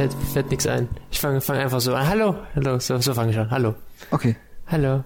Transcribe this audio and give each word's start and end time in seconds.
fällt, 0.00 0.14
fällt 0.32 0.50
nichts 0.50 0.66
ein. 0.66 0.88
Ich 1.10 1.20
fange 1.20 1.40
fang 1.40 1.58
einfach 1.58 1.80
so 1.80 1.94
an. 1.94 2.08
Hallo, 2.08 2.36
hallo, 2.54 2.78
so, 2.78 2.98
so 2.98 3.12
fange 3.14 3.32
ich 3.32 3.38
an. 3.38 3.50
Hallo, 3.50 3.74
Okay. 4.10 4.34
hallo, 4.66 5.04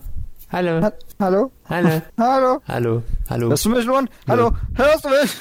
hallo, 0.50 0.82
Ha 0.82 0.92
hallo? 1.18 1.52
hallo, 1.68 2.02
Hallo? 2.18 2.60
hallo, 2.68 3.02
hallo. 3.28 3.48
Hörst 3.50 3.64
du 3.64 3.70
mich, 3.70 3.84
Luan? 3.84 4.08
Hallo? 4.28 4.52
Hörst 4.74 5.04
du 5.04 5.08
mich? 5.08 5.32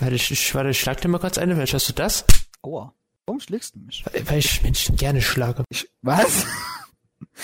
Warte, 0.00 0.14
ich, 0.16 0.54
warte, 0.54 0.74
schlag 0.74 1.00
dir 1.00 1.08
mal 1.08 1.18
kurz 1.18 1.38
eine. 1.38 1.54
Vielleicht 1.54 1.72
hörst 1.72 1.88
du 1.88 1.92
das? 1.92 2.24
Aua. 2.62 2.92
Warum 3.26 3.38
schlägst 3.40 3.76
du 3.76 3.78
mich? 3.80 4.04
Weil 4.26 4.38
ich 4.38 4.62
Menschen 4.62 4.96
gerne 4.96 5.22
schlage. 5.22 5.62
Ich, 5.68 5.88
was? 6.02 6.44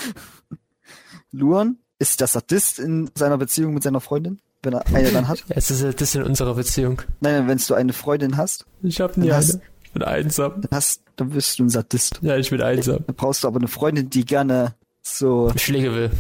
Luan 1.30 1.78
ist 2.00 2.20
der 2.20 2.26
Sadist 2.26 2.78
in 2.80 3.08
seiner 3.14 3.38
Beziehung 3.38 3.72
mit 3.74 3.82
seiner 3.84 4.00
Freundin, 4.00 4.40
wenn 4.62 4.72
er 4.74 4.86
eine 4.88 5.12
dann 5.12 5.28
hat? 5.28 5.44
Es 5.48 5.70
ist 5.70 5.82
ja 5.82 5.92
das 5.92 6.14
in 6.16 6.24
unserer 6.24 6.54
Beziehung. 6.54 7.02
Nein, 7.20 7.46
wenn 7.46 7.58
du 7.58 7.74
eine 7.74 7.92
Freundin 7.92 8.36
hast, 8.36 8.66
Ich 8.82 9.00
hab 9.00 9.16
nie 9.16 9.26
eine. 9.30 9.36
hast- 9.36 9.60
bin 9.98 10.02
einsam. 10.06 10.60
dann 10.60 10.70
hast, 10.72 11.02
dann 11.16 11.30
bist 11.30 11.58
du 11.58 11.64
ein 11.64 11.70
Sadist. 11.70 12.18
Ja, 12.22 12.36
ich 12.36 12.50
bin 12.50 12.60
einsam. 12.60 13.04
Dann 13.06 13.16
brauchst 13.16 13.44
du 13.44 13.48
aber 13.48 13.58
eine 13.58 13.68
Freundin, 13.68 14.10
die 14.10 14.24
gerne 14.24 14.74
so 15.02 15.50
Schläge 15.56 15.94
will. 15.94 16.10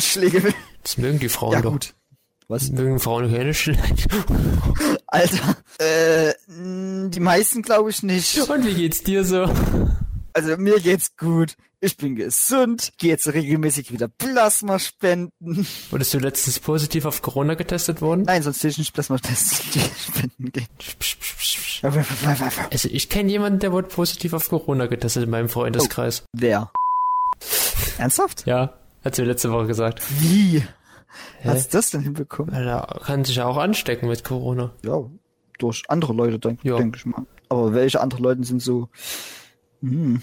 Schläge 0.00 0.42
will. 0.42 0.54
Das 0.82 0.98
mögen 0.98 1.18
die 1.18 1.28
Frauen 1.30 1.52
Ja, 1.54 1.62
doch. 1.62 1.72
gut. 1.72 1.94
Was? 2.48 2.68
Mögen 2.70 3.00
Frauen 3.00 3.32
keine 3.32 3.54
Schläge. 3.54 3.80
Alter, 5.06 5.56
äh, 5.78 6.34
die 6.48 7.20
meisten 7.20 7.62
glaube 7.62 7.88
ich 7.90 8.02
nicht. 8.02 8.38
Und 8.50 8.66
wie 8.66 8.74
geht's 8.74 9.02
dir 9.02 9.24
so? 9.24 9.48
Also 10.34 10.56
mir 10.58 10.78
geht's 10.80 11.16
gut. 11.16 11.54
Ich 11.80 11.96
bin 11.96 12.16
gesund. 12.16 12.92
Gehe 12.98 13.10
jetzt 13.10 13.32
regelmäßig 13.32 13.92
wieder 13.92 14.08
Plasma 14.08 14.78
spenden. 14.78 15.66
Wurdest 15.90 16.12
du 16.12 16.18
letztens 16.18 16.58
positiv 16.58 17.04
auf 17.06 17.22
Corona 17.22 17.54
getestet 17.54 18.00
worden? 18.02 18.22
Nein, 18.26 18.42
sonst 18.42 18.62
will 18.62 18.70
ich 18.70 18.78
nicht 18.78 18.92
Plasma 18.92 19.18
testen, 19.18 19.82
spenden 20.12 20.52
gehen. 20.52 20.66
Also 22.70 22.88
ich 22.90 23.08
kenne 23.08 23.30
jemanden, 23.30 23.58
der 23.58 23.72
wurde 23.72 23.88
positiv 23.88 24.32
auf 24.32 24.48
Corona 24.48 24.86
getestet 24.86 25.24
in 25.24 25.30
meinem 25.30 25.48
Freundeskreis. 25.48 26.24
Wer? 26.32 26.70
Ernsthaft? 27.98 28.46
Ja, 28.46 28.74
hat 29.04 29.14
sie 29.14 29.22
mir 29.22 29.28
letzte 29.28 29.52
Woche 29.52 29.66
gesagt. 29.66 30.02
Wie? 30.20 30.60
Hä? 31.40 31.48
Hast 31.48 31.72
du 31.72 31.78
das 31.78 31.90
denn 31.90 32.00
hinbekommen? 32.00 32.54
Er 32.54 33.00
kann 33.04 33.24
sich 33.24 33.36
ja 33.36 33.46
auch 33.46 33.56
anstecken 33.58 34.08
mit 34.08 34.24
Corona. 34.24 34.72
Ja, 34.84 35.04
durch 35.58 35.84
andere 35.88 36.12
Leute, 36.12 36.38
denke 36.38 36.66
Ja. 36.66 36.76
denk 36.78 36.96
ich 36.96 37.06
mal. 37.06 37.26
Aber 37.48 37.74
welche 37.74 38.00
andere 38.00 38.22
Leute 38.22 38.44
sind 38.44 38.62
so, 38.62 38.88
hm, 39.80 40.22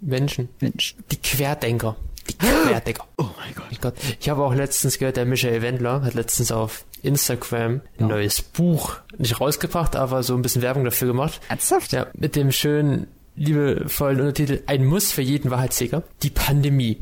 Menschen. 0.00 0.48
Mensch. 0.60 0.96
Die 1.10 1.16
Querdenker. 1.16 1.96
Die. 2.38 2.94
Oh 3.16 3.24
mein 3.36 3.54
Gott. 3.54 3.66
Mein 3.70 3.80
Gott. 3.80 3.94
Ich 4.20 4.28
habe 4.28 4.42
auch 4.42 4.54
letztens 4.54 4.98
gehört, 4.98 5.16
der 5.16 5.26
Michael 5.26 5.62
Wendler 5.62 6.02
hat 6.02 6.14
letztens 6.14 6.52
auf 6.52 6.84
Instagram 7.02 7.80
ein 7.98 8.06
neues 8.06 8.42
Buch 8.42 8.96
nicht 9.18 9.40
rausgebracht, 9.40 9.96
aber 9.96 10.22
so 10.22 10.34
ein 10.34 10.42
bisschen 10.42 10.62
Werbung 10.62 10.84
dafür 10.84 11.08
gemacht. 11.08 11.40
Ernsthaft? 11.48 11.92
Ja, 11.92 12.06
mit 12.14 12.36
dem 12.36 12.52
schönen, 12.52 13.06
liebevollen 13.36 14.20
Untertitel 14.20 14.62
Ein 14.66 14.84
Muss 14.84 15.12
für 15.12 15.22
jeden 15.22 15.50
Wahrheitsjäger. 15.50 16.02
Die 16.22 16.30
Pandemie. 16.30 16.98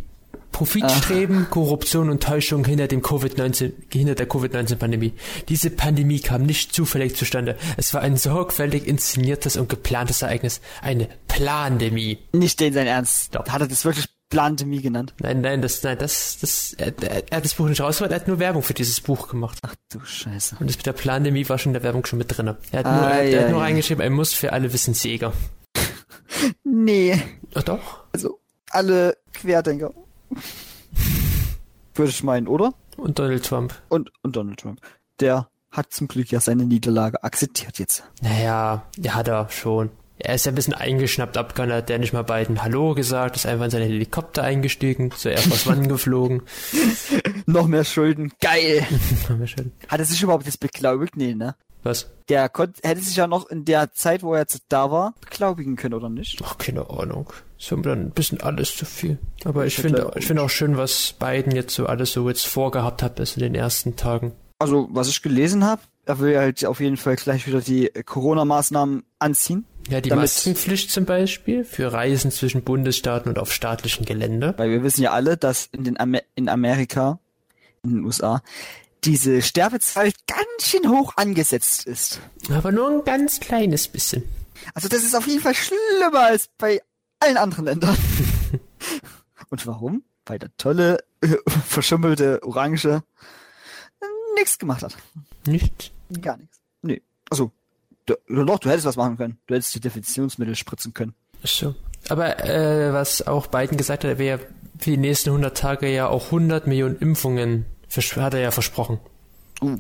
Profitstreben, 0.52 1.50
Korruption 1.50 2.10
und 2.10 2.22
Täuschung 2.22 2.64
hinter 2.64 2.88
dem 2.88 3.00
Covid-19, 3.02 3.72
hinter 3.92 4.14
der 4.14 4.26
Covid-19-Pandemie. 4.26 5.12
Diese 5.48 5.70
Pandemie 5.70 6.20
kam 6.20 6.42
nicht 6.42 6.74
zufällig 6.74 7.14
zustande. 7.16 7.56
Es 7.76 7.94
war 7.94 8.00
ein 8.00 8.16
sorgfältig 8.16 8.86
inszeniertes 8.86 9.56
und 9.56 9.68
geplantes 9.68 10.22
Ereignis. 10.22 10.60
Eine 10.82 11.08
Plandemie. 11.28 12.18
Nicht 12.32 12.58
den 12.60 12.72
sein 12.72 12.86
Ernst. 12.86 13.34
Doch. 13.34 13.46
Hat 13.46 13.60
er 13.60 13.68
das 13.68 13.84
wirklich 13.84 14.06
Plandemie 14.30 14.80
genannt? 14.82 15.14
Nein, 15.20 15.40
nein, 15.40 15.62
das, 15.62 15.82
nein, 15.82 15.96
das, 15.98 16.38
das, 16.40 16.74
er, 16.74 16.92
er, 17.02 17.30
er 17.30 17.36
hat 17.38 17.44
das 17.44 17.54
Buch 17.54 17.66
nicht 17.68 17.80
rausgebracht, 17.80 18.12
er 18.12 18.20
hat 18.20 18.28
nur 18.28 18.38
Werbung 18.38 18.62
für 18.62 18.74
dieses 18.74 19.00
Buch 19.00 19.28
gemacht. 19.28 19.58
Ach 19.62 19.74
du 19.90 20.00
Scheiße. 20.00 20.56
Und 20.60 20.68
das 20.68 20.76
mit 20.76 20.86
der 20.86 20.92
Plandemie 20.92 21.48
war 21.48 21.58
schon 21.58 21.70
in 21.70 21.74
der 21.74 21.82
Werbung 21.82 22.04
schon 22.04 22.18
mit 22.18 22.36
drinne. 22.36 22.56
Er 22.70 22.80
hat 22.80 22.86
Ah, 22.86 22.96
nur, 22.96 23.08
er, 23.10 23.22
er 23.22 23.28
ja, 23.30 23.40
hat 23.42 23.50
nur 23.50 23.58
ja. 23.60 23.64
reingeschrieben, 23.64 24.04
ein 24.04 24.12
Muss 24.12 24.34
für 24.34 24.52
alle 24.52 24.72
Wissensjäger. 24.72 25.32
Nee. 26.62 27.20
Ach 27.54 27.62
doch. 27.62 28.04
Also, 28.12 28.38
alle 28.70 29.16
Querdenker. 29.32 29.92
Würde 31.94 32.10
ich 32.10 32.22
meinen, 32.22 32.46
oder? 32.46 32.74
Und 32.96 33.18
Donald 33.18 33.44
Trump. 33.44 33.74
Und, 33.88 34.12
und 34.22 34.36
Donald 34.36 34.60
Trump. 34.60 34.80
Der 35.20 35.48
hat 35.72 35.92
zum 35.92 36.06
Glück 36.06 36.30
ja 36.30 36.40
seine 36.40 36.64
Niederlage 36.64 37.24
akzeptiert 37.24 37.78
jetzt. 37.78 38.04
Naja, 38.22 38.84
ja, 38.98 39.14
hat 39.14 39.26
er 39.28 39.48
schon. 39.48 39.90
Er 40.20 40.34
ist 40.34 40.46
ja 40.46 40.52
ein 40.52 40.54
bisschen 40.56 40.74
eingeschnappt 40.74 41.36
abgegangen, 41.36 41.74
hat 41.76 41.88
der 41.88 41.98
nicht 41.98 42.12
mal 42.12 42.22
beiden 42.22 42.62
Hallo 42.62 42.94
gesagt, 42.94 43.36
ist 43.36 43.46
einfach 43.46 43.66
in 43.66 43.70
seinen 43.70 43.88
Helikopter 43.88 44.42
eingestiegen, 44.42 45.10
zur 45.12 45.30
Air 45.32 45.38
Force 45.38 45.66
One 45.68 45.86
geflogen. 45.88 46.42
Noch 47.46 47.66
mehr 47.68 47.84
Schulden. 47.84 48.32
Geil. 48.40 48.84
Haben 49.28 49.40
wir 49.40 49.46
schon. 49.46 49.72
Hat 49.88 50.00
er 50.00 50.04
sich 50.06 50.22
überhaupt 50.22 50.46
jetzt 50.46 50.60
beglaubigt? 50.60 51.16
Nee, 51.16 51.34
ne? 51.34 51.54
Was? 51.84 52.10
Der 52.28 52.48
konnte, 52.48 52.80
hätte 52.86 53.00
sich 53.00 53.14
ja 53.16 53.28
noch 53.28 53.48
in 53.48 53.64
der 53.64 53.92
Zeit, 53.92 54.24
wo 54.24 54.34
er 54.34 54.40
jetzt 54.40 54.60
da 54.68 54.90
war, 54.90 55.14
beglaubigen 55.20 55.76
können, 55.76 55.94
oder 55.94 56.08
nicht? 56.08 56.40
Ach, 56.44 56.58
keine 56.58 56.90
Ahnung. 56.90 57.32
Ist 57.56 57.70
mir 57.70 57.82
dann 57.82 58.00
ein 58.00 58.10
bisschen 58.10 58.40
alles 58.40 58.76
zu 58.76 58.84
viel. 58.84 59.18
Aber 59.44 59.64
ich 59.66 59.76
Ja, 59.76 59.82
finde, 59.82 60.10
ich 60.16 60.26
finde 60.26 60.42
auch 60.42 60.50
schön, 60.50 60.76
was 60.76 61.14
Biden 61.18 61.54
jetzt 61.54 61.74
so 61.74 61.86
alles 61.86 62.12
so 62.12 62.28
jetzt 62.28 62.46
vorgehabt 62.46 63.02
hat 63.04 63.14
bis 63.14 63.36
in 63.36 63.42
den 63.42 63.54
ersten 63.54 63.94
Tagen. 63.94 64.32
Also, 64.58 64.88
was 64.90 65.08
ich 65.08 65.22
gelesen 65.22 65.64
habe, 65.64 65.80
er 66.04 66.18
will 66.18 66.36
halt 66.36 66.64
auf 66.66 66.80
jeden 66.80 66.96
Fall 66.96 67.14
gleich 67.14 67.46
wieder 67.46 67.60
die 67.60 67.88
Corona-Maßnahmen 68.04 69.04
anziehen. 69.20 69.64
Ja, 69.88 70.00
die 70.00 70.10
Damit- 70.10 70.24
Maskenpflicht 70.24 70.90
zum 70.90 71.04
Beispiel 71.06 71.64
für 71.64 71.92
Reisen 71.92 72.30
zwischen 72.30 72.62
Bundesstaaten 72.62 73.28
und 73.30 73.38
auf 73.38 73.52
staatlichem 73.52 74.04
Gelände. 74.04 74.54
Weil 74.56 74.70
wir 74.70 74.82
wissen 74.82 75.02
ja 75.02 75.12
alle, 75.12 75.36
dass 75.36 75.68
in 75.72 75.84
den 75.84 75.98
Amer 75.98 76.20
in 76.34 76.48
Amerika, 76.48 77.18
in 77.82 77.90
den 77.90 78.04
USA, 78.04 78.42
diese 79.04 79.40
Sterbezahl 79.42 80.12
ganz 80.26 80.68
schön 80.68 80.90
hoch 80.90 81.14
angesetzt 81.16 81.86
ist. 81.86 82.20
Aber 82.50 82.72
nur 82.72 82.90
ein 82.90 83.04
ganz 83.04 83.40
kleines 83.40 83.88
bisschen. 83.88 84.24
Also 84.74 84.88
das 84.88 85.04
ist 85.04 85.14
auf 85.14 85.26
jeden 85.26 85.40
Fall 85.40 85.54
schlimmer 85.54 86.20
als 86.20 86.48
bei 86.58 86.82
allen 87.20 87.36
anderen 87.36 87.64
Ländern. 87.66 87.96
Und 89.50 89.66
warum? 89.66 90.02
Weil 90.26 90.38
der 90.38 90.50
tolle, 90.58 90.98
äh, 91.22 91.36
verschimmelte 91.66 92.42
Orange 92.42 93.02
nichts 94.34 94.58
gemacht 94.58 94.82
hat. 94.82 94.96
Nicht? 95.46 95.92
Gar 96.20 96.36
nichts. 96.36 96.60
Nee. 96.82 97.00
Also, 97.30 97.50
du, 98.08 98.44
doch, 98.44 98.58
du 98.58 98.68
hättest 98.68 98.86
was 98.86 98.96
machen 98.96 99.16
können. 99.16 99.38
Du 99.46 99.54
hättest 99.54 99.74
die 99.74 99.80
Definitionsmittel 99.80 100.56
spritzen 100.56 100.94
können. 100.94 101.14
So. 101.44 101.74
Aber 102.08 102.44
äh, 102.44 102.92
was 102.92 103.26
auch 103.26 103.46
Biden 103.48 103.76
gesagt 103.76 104.04
hat, 104.04 104.10
er 104.10 104.18
wäre 104.18 104.40
für 104.78 104.90
die 104.90 104.96
nächsten 104.96 105.30
100 105.30 105.56
Tage 105.56 105.92
ja 105.92 106.08
auch 106.08 106.26
100 106.26 106.66
Millionen 106.66 106.96
Impfungen, 106.98 107.66
hat 108.16 108.34
er 108.34 108.40
ja 108.40 108.50
versprochen. 108.50 109.00
Uh, 109.60 109.78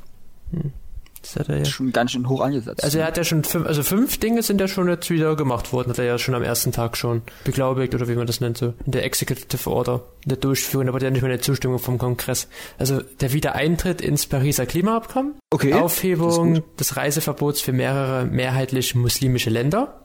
Das 1.34 1.40
hat 1.40 1.48
er 1.50 1.58
ja. 1.58 1.64
schon 1.66 1.92
ganz 1.92 2.12
schön 2.12 2.28
hoch 2.28 2.40
angesetzt. 2.40 2.82
Also 2.82 2.98
er 2.98 3.06
hat 3.06 3.16
ja 3.18 3.24
schon 3.24 3.44
fünf, 3.44 3.66
also 3.66 3.82
fünf 3.82 4.18
Dinge 4.18 4.42
sind 4.42 4.60
ja 4.60 4.68
schon 4.68 4.88
jetzt 4.88 5.10
wieder 5.10 5.36
gemacht 5.36 5.72
worden, 5.72 5.90
hat 5.90 5.98
er 5.98 6.06
ja 6.06 6.18
schon 6.18 6.34
am 6.34 6.42
ersten 6.42 6.72
Tag 6.72 6.96
schon 6.96 7.22
beglaubigt 7.44 7.94
oder 7.94 8.08
wie 8.08 8.14
man 8.14 8.26
das 8.26 8.40
nennt 8.40 8.56
so, 8.56 8.72
in 8.86 8.92
der 8.92 9.04
Executive 9.04 9.70
Order, 9.70 10.02
in 10.24 10.30
der 10.30 10.38
Durchführung, 10.38 10.92
wurde 10.92 11.04
ja 11.04 11.10
nicht 11.10 11.22
mal 11.22 11.28
eine 11.28 11.40
Zustimmung 11.40 11.78
vom 11.78 11.98
Kongress. 11.98 12.48
Also 12.78 13.02
der 13.20 13.32
Wiedereintritt 13.32 14.00
ins 14.00 14.26
Pariser 14.26 14.64
Klimaabkommen, 14.64 15.34
okay. 15.50 15.74
Aufhebung 15.74 16.62
des 16.78 16.96
Reiseverbots 16.96 17.60
für 17.60 17.72
mehrere 17.72 18.24
mehrheitlich 18.24 18.94
muslimische 18.94 19.50
Länder, 19.50 20.00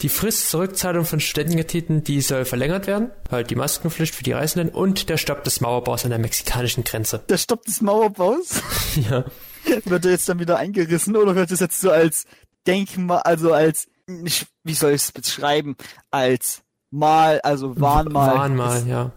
die 0.00 0.08
Frist 0.08 0.48
zur 0.48 0.62
Rückzahlung 0.62 1.04
von 1.04 1.20
Studentenkrediten, 1.20 2.02
die 2.02 2.20
soll 2.20 2.44
verlängert 2.44 2.86
werden, 2.86 3.10
halt 3.30 3.50
die 3.50 3.56
Maskenpflicht 3.56 4.14
für 4.14 4.24
die 4.24 4.32
Reisenden 4.32 4.74
und 4.74 5.08
der 5.08 5.18
Stopp 5.18 5.44
des 5.44 5.60
Mauerbaus 5.60 6.04
an 6.04 6.10
der 6.10 6.18
mexikanischen 6.18 6.82
Grenze. 6.82 7.22
Der 7.28 7.36
Stopp 7.36 7.64
des 7.64 7.82
Mauerbaus 7.82 8.62
Ja. 9.10 9.24
wird 9.84 10.04
der 10.04 10.12
jetzt 10.12 10.28
dann 10.28 10.38
wieder 10.38 10.58
eingerissen 10.58 11.16
oder 11.16 11.34
wird 11.34 11.50
das 11.50 11.60
jetzt 11.60 11.80
so 11.80 11.90
als 11.90 12.26
Denkmal, 12.66 13.20
also 13.20 13.52
als 13.52 13.88
wie 14.06 14.74
soll 14.74 14.92
ich 14.92 15.02
es 15.02 15.12
beschreiben, 15.12 15.76
als 16.10 16.62
Mal, 16.90 17.40
also 17.40 17.80
Warnmal. 17.80 18.36
Warnmal, 18.36 18.86
ja. 18.86 19.12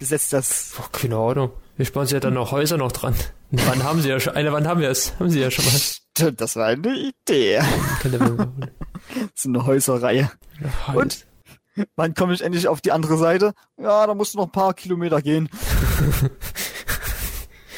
Gesetzt 0.00 0.32
das. 0.32 0.72
Boah, 0.76 0.90
keine 0.90 1.16
Ahnung. 1.16 1.52
Wir 1.76 1.86
sparen 1.86 2.06
sie 2.06 2.14
ja 2.14 2.20
dann 2.20 2.34
noch 2.34 2.50
Häuser 2.50 2.76
noch 2.76 2.90
dran. 2.90 3.14
Eine 3.52 3.66
Wand 3.66 3.84
haben 3.84 4.00
sie 4.00 4.08
ja 4.08 4.18
schon. 4.18 4.34
Eine 4.34 4.52
Wand 4.52 4.66
haben 4.66 4.80
wir 4.80 4.90
es. 4.90 5.12
Haben 5.18 5.30
sie 5.30 5.40
ja 5.40 5.50
schon 5.50 5.64
mal. 5.64 5.72
Stimmt, 5.72 6.40
das 6.40 6.56
war 6.56 6.66
eine 6.66 6.96
Idee. 6.96 7.60
Machen. 7.60 8.70
So 9.34 9.48
eine 9.48 9.66
Häuserreihe. 9.66 10.30
Ja, 10.60 10.92
Und? 10.92 11.26
Wann 11.96 12.14
komme 12.14 12.34
ich 12.34 12.42
endlich 12.42 12.68
auf 12.68 12.80
die 12.80 12.92
andere 12.92 13.16
Seite? 13.16 13.54
Ja, 13.76 14.06
da 14.06 14.14
musst 14.14 14.34
du 14.34 14.38
noch 14.38 14.46
ein 14.46 14.52
paar 14.52 14.74
Kilometer 14.74 15.22
gehen. 15.22 15.48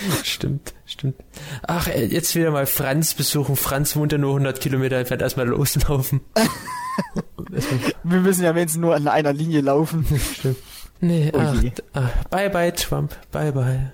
Stimmt, 0.25 0.75
stimmt. 0.87 1.17
Ach, 1.63 1.87
äh, 1.89 2.05
jetzt 2.07 2.35
wieder 2.35 2.51
mal 2.51 2.67
Franz 2.67 3.15
besuchen. 3.15 3.57
Franz 3.57 3.95
wohnt 3.97 4.13
ja 4.13 4.19
nur 4.19 4.31
100 4.31 4.61
Kilometer 4.61 4.97
entfernt. 4.97 5.23
Erstmal 5.23 5.47
loslaufen. 5.49 6.21
Wir 8.03 8.21
müssen 8.21 8.45
ja 8.45 8.55
wenigstens 8.55 8.81
nur 8.81 8.95
an 8.95 9.09
einer 9.09 9.33
Linie 9.33 9.61
laufen. 9.61 10.07
stimmt. 10.35 10.59
Nee, 11.01 11.31
Oh 11.35 11.39
ach, 11.39 11.55
ah, 11.95 12.11
bye 12.31 12.49
bye 12.51 12.73
Trump. 12.73 13.17
Bye 13.31 13.53
bye. 13.53 13.93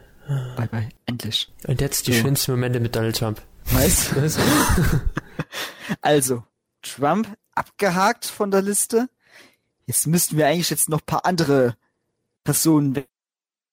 Bye 0.56 0.68
bye, 0.70 0.88
endlich. 1.06 1.50
Und 1.66 1.80
jetzt 1.80 2.06
die 2.06 2.12
So. 2.12 2.20
schönsten 2.20 2.52
Momente 2.52 2.80
mit 2.80 2.94
Donald 2.94 3.16
Trump. 3.16 3.40
Weißt 3.70 4.12
du? 4.12 4.30
Also, 6.02 6.44
Trump 6.82 7.34
abgehakt 7.54 8.26
von 8.26 8.50
der 8.50 8.60
Liste. 8.62 9.08
Jetzt 9.86 10.06
müssten 10.06 10.36
wir 10.36 10.46
eigentlich 10.46 10.68
jetzt 10.70 10.90
noch 10.90 11.00
ein 11.00 11.06
paar 11.06 11.24
andere 11.24 11.76
Personen 12.44 13.04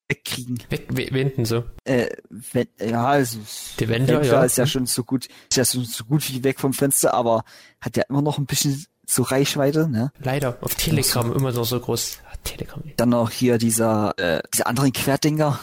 wegkriegen. 0.07 0.57
Weg, 0.69 0.85
we- 0.89 1.09
wenden 1.11 1.45
so. 1.45 1.63
Äh, 1.83 2.07
wenn, 2.29 2.67
ja, 2.79 3.05
also, 3.05 3.39
Die 3.79 3.87
Wendler, 3.89 4.19
Wendler 4.21 4.33
ja. 4.39 4.43
ist 4.43 4.57
ja 4.57 4.65
schon 4.67 4.85
so 4.85 5.03
gut, 5.03 5.25
ist 5.49 5.57
ja 5.57 5.65
schon 5.65 5.85
so 5.85 6.03
gut 6.05 6.27
wie 6.29 6.43
weg 6.43 6.59
vom 6.59 6.73
Fenster, 6.73 7.13
aber 7.13 7.43
hat 7.81 7.97
ja 7.97 8.03
immer 8.09 8.21
noch 8.21 8.37
ein 8.37 8.45
bisschen 8.45 8.85
so 9.07 9.21
Reichweite, 9.23 9.87
ne? 9.87 10.11
Leider, 10.19 10.57
auf 10.61 10.73
Telegram 10.75 11.31
immer 11.33 11.51
noch 11.51 11.65
so 11.65 11.79
groß. 11.79 12.19
Ah, 12.31 12.35
Telegram. 12.43 12.81
Dann 12.97 13.09
noch 13.09 13.29
hier 13.29 13.57
dieser, 13.59 14.17
äh, 14.17 14.41
dieser 14.53 14.67
anderen 14.67 14.91
Querdinger. 14.93 15.59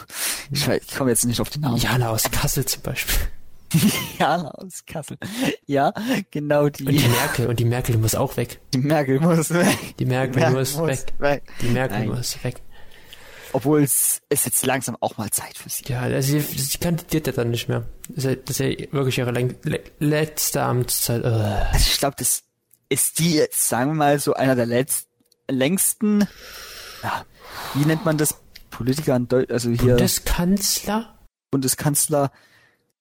Ich, 0.51 0.65
weiß- 0.65 0.81
ich 0.87 0.95
komme 0.95 1.09
jetzt 1.09 1.25
nicht 1.25 1.41
auf 1.41 1.49
den 1.49 1.61
Namen. 1.61 1.77
Jana 1.77 2.09
aus 2.09 2.23
Kassel 2.31 2.65
zum 2.65 2.81
Beispiel. 2.83 3.15
Jana 4.19 4.49
aus 4.51 4.85
Kassel. 4.85 5.17
Ja, 5.65 5.93
genau 6.31 6.69
die. 6.69 6.85
Und 6.85 6.91
die 6.93 7.07
Merkel. 7.07 7.47
Und 7.47 7.59
die 7.59 7.65
Merkel 7.65 7.97
muss 7.97 8.15
auch 8.15 8.37
weg. 8.37 8.59
Die 8.73 8.77
Merkel 8.77 9.19
muss 9.19 9.49
weg. 9.53 9.95
Die 9.99 10.05
Merkel 10.05 10.49
muss 10.51 10.77
weg. 10.79 11.13
Die 11.61 11.67
Merkel 11.69 11.99
Nein. 11.99 12.09
muss 12.09 12.41
weg. 12.43 12.61
Obwohl 13.53 13.83
es 13.83 14.19
ist 14.29 14.45
jetzt 14.45 14.65
langsam 14.65 14.97
auch 14.99 15.17
mal 15.17 15.29
Zeit 15.29 15.57
für 15.57 15.69
sie. 15.69 15.85
Ja, 15.85 16.01
also 16.01 16.31
sie, 16.31 16.39
sie 16.39 16.77
kandidiert 16.79 17.27
ja 17.27 17.33
dann 17.33 17.51
nicht 17.51 17.69
mehr. 17.69 17.87
Das 18.09 18.25
ist 18.25 18.59
ja, 18.59 18.67
wirklich 18.91 19.19
ihre 19.19 19.31
letzte 19.99 20.63
Amtszeit. 20.63 21.23
Also 21.23 21.89
ich 21.91 21.99
glaube, 21.99 22.15
das 22.17 22.43
ist 22.89 23.19
die 23.19 23.35
jetzt, 23.35 23.69
sagen 23.69 23.91
wir 23.91 23.95
mal, 23.95 24.19
so 24.19 24.33
einer 24.33 24.55
der 24.55 24.65
letz 24.65 25.05
längsten, 25.49 26.27
ja, 27.03 27.25
wie 27.75 27.85
nennt 27.85 28.05
man 28.05 28.17
das? 28.17 28.39
Politiker 28.69 29.15
in 29.15 29.27
Deutschland, 29.27 29.51
also 29.51 29.69
hier 29.69 29.93
Bundeskanzler? 29.93 31.19
Bundeskanzler 31.51 32.31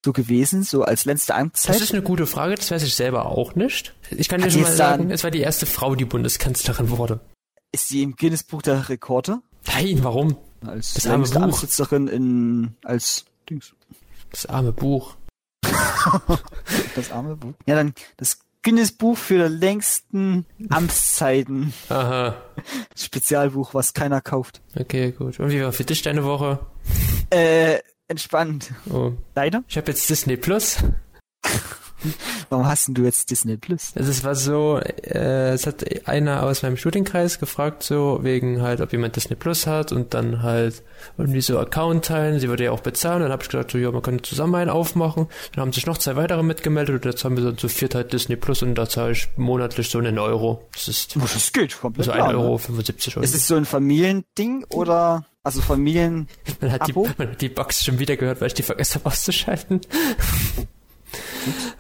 so 0.05 0.13
gewesen, 0.13 0.65
so 0.65 0.83
als 0.83 1.07
letzte 1.07 1.35
Amtszeit. 1.35 1.77
Das 1.77 1.83
ist 1.83 1.93
eine 1.93 2.03
gute 2.03 2.27
Frage, 2.27 2.57
das 2.57 2.71
weiß 2.71 2.83
ich 2.83 2.95
selber 2.95 3.27
auch 3.27 3.55
nicht. 3.55 3.95
Ich 4.11 4.29
kann 4.29 4.43
dir 4.43 4.51
schon 4.51 4.63
mal 4.63 4.73
sagen, 4.73 5.11
es 5.11 5.25
war 5.25 5.31
die 5.31 5.41
erste 5.41 5.65
Frau, 5.65 5.95
die 5.95 6.05
Bundeskanzlerin 6.05 6.91
wurde. 6.91 7.21
ist 7.73 7.89
sie 7.89 8.03
im 8.03 8.17
Guinness-Buch 8.17 8.63
der 8.63 8.91
Rekorde 8.91 9.41
Nein, 9.67 9.99
warum? 10.03 10.37
als 10.67 10.95
Das 10.95 11.07
arme 11.07 11.25
Buch. 11.27 11.37
Amtssitzerin 11.37 12.09
in 12.09 12.77
als 12.85 13.25
Dings. 13.49 13.75
Das 14.31 14.47
arme 14.47 14.73
Buch. 14.73 15.17
Das 16.95 17.11
arme 17.13 17.37
Buch. 17.37 17.53
Ja, 17.67 17.77
dann 17.77 17.95
das 18.17 18.41
Guinness-Buch 18.63 19.17
für 19.17 19.49
die 19.49 19.55
längsten 19.55 20.47
Amtszeiten. 20.69 21.73
Aha. 21.89 22.37
Spezialbuch, 22.97 23.75
was 23.75 23.93
keiner 23.93 24.21
kauft. 24.21 24.63
Okay, 24.79 25.13
gut. 25.13 25.41
Und 25.41 25.51
wie 25.51 25.63
war 25.63 25.73
für 25.73 25.85
dich 25.85 26.03
deine 26.03 26.25
Woche? 26.25 26.61
Äh, 27.31 27.79
entspannt. 28.09 28.73
Oh. 28.91 29.13
Leider? 29.35 29.65
Ich 29.69 29.77
habe 29.77 29.91
jetzt 29.91 30.09
Disney 30.09 30.37
Plus. 30.37 30.79
Warum 32.49 32.67
hast 32.67 32.89
denn 32.89 32.95
du 32.95 33.03
jetzt 33.05 33.31
Disney 33.31 33.57
Plus? 33.57 33.93
Also 33.95 34.11
es 34.11 34.25
war 34.25 34.35
so, 34.35 34.79
äh, 34.79 35.51
es 35.53 35.67
hat 35.67 35.85
einer 36.09 36.43
aus 36.43 36.63
meinem 36.63 36.77
Studienkreis 36.77 37.39
gefragt, 37.39 37.83
so 37.83 38.21
wegen 38.23 38.63
halt, 38.63 38.81
ob 38.81 38.93
jemand 38.93 39.17
Disney 39.17 39.37
Plus 39.37 39.67
hat 39.67 39.93
und 39.93 40.15
dann 40.15 40.43
halt 40.43 40.83
irgendwie 41.19 41.41
so 41.41 41.59
Account 41.59 42.05
teilen. 42.05 42.39
Sie 42.41 42.49
würde 42.49 42.65
ja 42.65 42.71
auch 42.73 42.81
bezahlen. 42.81 43.23
Dann 43.23 43.33
habe 43.33 43.43
ich 43.43 43.49
gedacht, 43.49 43.71
so, 43.71 43.79
ja, 43.79 43.91
man 43.91 44.03
könnte 44.03 44.23
zusammen 44.23 44.55
einen 44.55 44.71
aufmachen. 44.71 45.29
Dann 45.55 45.63
haben 45.63 45.73
sich 45.73 45.87
noch 45.87 45.99
zwei 45.99 46.17
weitere 46.17 46.43
mitgemeldet 46.43 46.95
und 46.97 47.05
jetzt 47.11 47.25
haben 47.25 47.37
wir 47.37 47.43
so 47.43 47.53
zu 47.53 47.69
viert 47.69 47.95
halt 47.95 48.13
Disney 48.13 48.37
Plus 48.37 48.63
und 48.63 48.75
da 48.75 48.89
zahle 48.89 49.13
ich 49.13 49.29
monatlich 49.37 49.89
so 49.91 49.99
einen 49.99 50.19
Euro. 50.19 50.69
Das 50.73 50.89
ist 50.89 51.17
Oh, 51.17 51.21
das 51.21 51.53
geht 51.53 51.79
komplett. 51.81 52.09
also 52.09 52.21
1,75 52.21 52.25
klar, 52.25 52.33
ne? 52.33 52.39
Euro 52.39 52.59
75 52.59 53.17
Euro. 53.17 53.25
Ist 53.25 53.35
es 53.35 53.47
so 53.47 53.55
ein 53.57 53.65
Familiending 53.65 54.65
oder 54.71 55.25
also 55.43 55.61
Familien? 55.61 56.29
Man 56.61 56.71
hat, 56.73 56.87
die, 56.87 56.93
man 56.93 57.31
hat 57.31 57.41
die 57.41 57.49
Box 57.49 57.85
schon 57.85 57.99
wieder 57.99 58.17
gehört, 58.17 58.41
weil 58.41 58.47
ich 58.49 58.55
die 58.55 58.63
vergessen 58.63 59.01
habe 59.01 59.07
auszuschalten. 59.07 59.81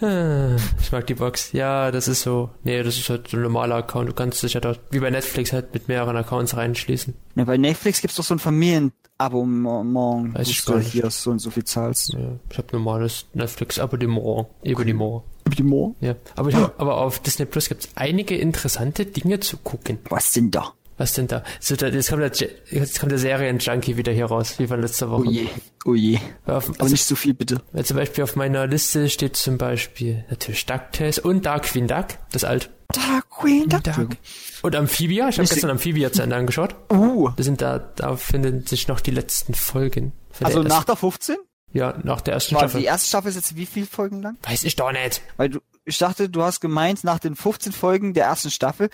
Ah, 0.00 0.56
ich 0.81 0.91
mag 0.93 1.06
die 1.06 1.14
Box. 1.14 1.53
Ja, 1.53 1.91
das 1.91 2.09
ist 2.09 2.23
so. 2.23 2.50
Nee, 2.64 2.82
das 2.82 2.97
ist 2.99 3.09
halt 3.09 3.29
so 3.29 3.37
ein 3.37 3.43
normaler 3.43 3.76
Account. 3.76 4.09
Du 4.09 4.14
kannst 4.14 4.43
dich 4.43 4.55
ja 4.55 4.61
dort, 4.61 4.81
wie 4.91 5.00
bei 5.00 5.11
Netflix, 5.11 5.53
halt 5.53 5.73
mit 5.75 5.88
mehreren 5.88 6.17
Accounts 6.17 6.56
reinschließen. 6.56 7.14
Ja, 7.37 7.44
bei 7.44 7.56
Netflix 7.56 8.00
gibt's 8.00 8.17
doch 8.17 8.25
so 8.25 8.35
ein 8.35 8.38
Familienabonnement, 8.38 10.35
Weiß 10.35 10.47
wo 10.47 10.50
ich 10.50 10.64
du 10.64 10.73
gar 10.73 10.79
nicht. 10.79 10.93
hier 10.93 11.11
so 11.11 11.31
und 11.31 11.38
so 11.38 11.50
viel 11.50 11.64
zahlst. 11.64 12.12
Ja, 12.14 12.19
ich 12.50 12.59
habe 12.59 12.69
normales 12.73 13.26
Netflix-Abonnement. 13.35 14.49
Abonnement. 14.67 15.23
Die 15.56 15.62
Mo? 15.62 15.97
Ja. 16.00 16.14
Aber, 16.37 16.49
ich 16.50 16.55
hab, 16.55 16.81
aber 16.81 16.99
auf 16.99 17.19
Disney 17.19 17.47
Plus 17.47 17.69
gibt's 17.69 17.88
einige 17.97 18.37
interessante 18.37 19.05
Dinge 19.06 19.41
zu 19.41 19.56
gucken. 19.59 19.99
Was 20.09 20.32
denn 20.32 20.50
da? 20.50 20.73
Was 21.02 21.14
denn 21.14 21.26
da? 21.26 21.43
So, 21.58 21.75
da 21.75 21.88
jetzt, 21.88 22.10
kommt 22.10 22.22
der, 22.22 22.31
Je- 22.32 22.50
jetzt 22.78 23.00
kommt 23.00 23.10
der 23.10 23.19
Serien-Junkie 23.19 23.96
wieder 23.96 24.12
hier 24.12 24.26
raus, 24.26 24.54
wie 24.58 24.69
von 24.69 24.81
letzter 24.81 25.10
Woche. 25.10 25.25
Oh 25.26 25.31
je, 25.31 25.49
oh 25.84 25.94
je. 25.96 26.19
Auf, 26.46 26.69
Aber 26.69 26.81
also, 26.82 26.93
nicht 26.93 27.04
so 27.04 27.16
viel 27.16 27.34
bitte. 27.34 27.60
Weil 27.72 27.84
zum 27.84 27.96
Beispiel 27.96 28.22
auf 28.22 28.37
meiner 28.37 28.69
Liste 28.69 29.10
steht 29.10 29.34
zum 29.37 29.58
Beispiel 29.58 30.25
natürlich 30.31 30.64
DuckTales 30.64 31.19
und 31.19 31.44
Dark 31.44 31.64
Queen 31.64 31.88
Duck, 31.88 32.06
das 32.31 32.44
alt. 32.44 32.70
Dark 32.93 33.28
Queen, 33.31 33.69
Dark. 33.69 33.82
Dark. 33.82 34.16
Und 34.62 34.76
Amphibia, 34.76 35.28
ich 35.28 35.38
habe 35.40 35.49
gestern 35.49 35.70
Amphibia 35.70 36.12
zu 36.12 36.22
Ende 36.22 36.37
angeschaut. 36.37 36.76
Uh, 36.93 37.31
Da 37.34 37.43
sind 37.43 37.60
da, 37.60 37.81
da 37.81 38.14
finden 38.14 38.64
sich 38.64 38.87
noch 38.87 39.00
die 39.00 39.10
letzten 39.10 39.54
Folgen. 39.54 40.12
Also 40.40 40.62
nach 40.62 40.84
der 40.84 40.94
15? 40.94 41.34
ja, 41.72 41.99
nach 42.04 42.20
der 42.20 42.34
ersten 42.34 42.54
War 42.54 42.60
Staffel. 42.60 42.81
die 42.81 42.87
erste 42.87 43.08
Staffel 43.08 43.28
ist 43.31 43.34
jetzt 43.34 43.56
wie 43.56 43.66
viele 43.66 43.87
Folgen 43.87 44.22
lang? 44.22 44.37
Weiß 44.43 44.62
ich 44.62 44.76
doch 44.76 44.93
nicht. 44.93 45.20
Weil 45.37 45.49
du, 45.49 45.58
ich 45.84 45.99
dachte, 45.99 46.28
du 46.28 46.43
hast 46.44 46.60
gemeint, 46.60 47.02
nach 47.02 47.19
den 47.19 47.34
15 47.34 47.72
Folgen 47.72 48.14
der 48.14 48.26
ersten 48.26 48.52
Staffel, 48.52 48.88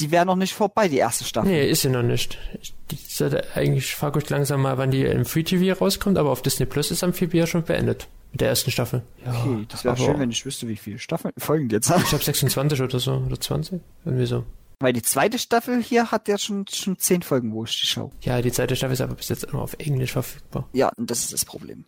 die 0.00 0.10
wären 0.10 0.26
noch 0.26 0.36
nicht 0.36 0.54
vorbei, 0.54 0.88
die 0.88 0.96
erste 0.98 1.24
Staffel. 1.24 1.50
Nee, 1.50 1.68
ist 1.70 1.82
sie 1.82 1.88
noch 1.90 2.02
nicht. 2.02 2.38
Ich- 2.60 2.74
Die 2.90 2.96
sollte 2.96 3.44
eigentlich 3.54 3.94
frage 3.94 4.18
ich 4.18 4.28
langsam 4.30 4.62
mal, 4.62 4.76
wann 4.76 4.90
die 4.90 5.02
im 5.04 5.24
Free 5.24 5.44
TV 5.44 5.78
rauskommt, 5.78 6.18
aber 6.18 6.30
auf 6.30 6.42
Disney 6.42 6.66
Plus 6.66 6.90
ist 6.90 7.04
Amphibia 7.04 7.46
schon 7.46 7.62
beendet. 7.62 8.08
Mit 8.32 8.40
der 8.40 8.48
ersten 8.48 8.70
Staffel. 8.72 9.02
Ja, 9.24 9.32
Okay, 9.44 9.66
das 9.68 9.84
wäre 9.84 9.96
schön, 9.96 10.18
wenn 10.18 10.30
ich 10.30 10.44
wüsste, 10.44 10.66
wie 10.68 10.76
viele 10.76 10.98
Staffeln, 10.98 11.32
Folgen 11.38 11.68
die 11.68 11.76
jetzt 11.76 11.88
haben. 11.90 12.02
Ich 12.02 12.08
glaube 12.08 12.24
26 12.24 12.80
oder 12.82 12.98
so, 12.98 13.14
oder 13.14 13.38
20. 13.40 13.80
Irgendwie 14.04 14.26
so. 14.26 14.44
Weil 14.80 14.92
die 14.92 15.02
zweite 15.02 15.38
Staffel 15.38 15.82
hier 15.82 16.10
hat 16.10 16.26
ja 16.28 16.38
schon, 16.38 16.64
schon 16.72 16.96
10 16.98 17.22
Folgen, 17.22 17.52
wo 17.52 17.64
ich 17.64 17.80
die 17.80 17.86
schau. 17.86 18.10
Ja, 18.22 18.40
die 18.42 18.50
zweite 18.50 18.74
Staffel 18.76 18.94
ist 18.94 19.00
aber 19.00 19.14
bis 19.14 19.28
jetzt 19.28 19.52
nur 19.52 19.62
auf 19.62 19.74
Englisch 19.78 20.12
verfügbar. 20.12 20.68
Ja, 20.72 20.90
und 20.96 21.10
das 21.10 21.20
ist 21.20 21.32
das 21.32 21.44
Problem. 21.44 21.84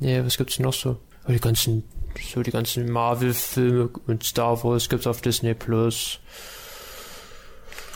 Ja, 0.00 0.24
was 0.24 0.36
gibt's 0.38 0.58
noch 0.58 0.72
so? 0.72 0.96
Die 1.28 1.38
ganzen, 1.38 1.84
so 2.32 2.42
die 2.42 2.50
ganzen 2.52 2.90
Marvel-Filme 2.90 3.90
und 4.06 4.24
Star 4.24 4.62
Wars 4.64 4.88
gibt's 4.88 5.06
auf 5.06 5.20
Disney 5.20 5.54
Plus. 5.54 6.20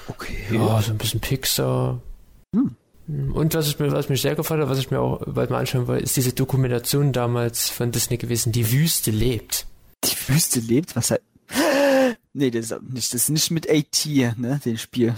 Okay. 0.09 0.37
Ja, 0.51 0.81
so 0.83 0.93
ein 0.93 0.99
bisschen 0.99 1.21
Pixar. 1.21 2.01
Hm. 2.55 2.77
Und 3.33 3.55
was, 3.55 3.69
ich 3.69 3.79
mir, 3.79 3.91
was 3.93 4.09
mich 4.09 4.23
sehr 4.23 4.35
gefallen 4.35 4.63
hat, 4.63 4.69
was 4.69 4.79
ich 4.79 4.91
mir 4.91 5.01
auch 5.01 5.23
bald 5.27 5.51
mal 5.51 5.59
anschauen 5.59 5.87
wollte, 5.87 6.05
ist 6.05 6.17
diese 6.17 6.33
Dokumentation 6.33 7.13
damals 7.13 7.69
von 7.69 7.91
Disney 7.91 8.17
gewesen, 8.17 8.53
Die 8.53 8.71
Wüste 8.73 9.11
lebt. 9.11 9.67
Die 10.05 10.17
Wüste 10.29 10.61
lebt, 10.61 10.97
was 10.97 11.11
halt. 11.11 11.23
Nee, 12.35 12.51
das 12.51 12.71
ist 12.71 12.83
nicht, 12.83 13.13
das 13.13 13.23
ist 13.25 13.29
nicht 13.29 13.51
mit 13.51 13.69
AT, 13.69 14.07
ne, 14.39 14.59
den 14.65 14.79
Spiel. 14.79 15.15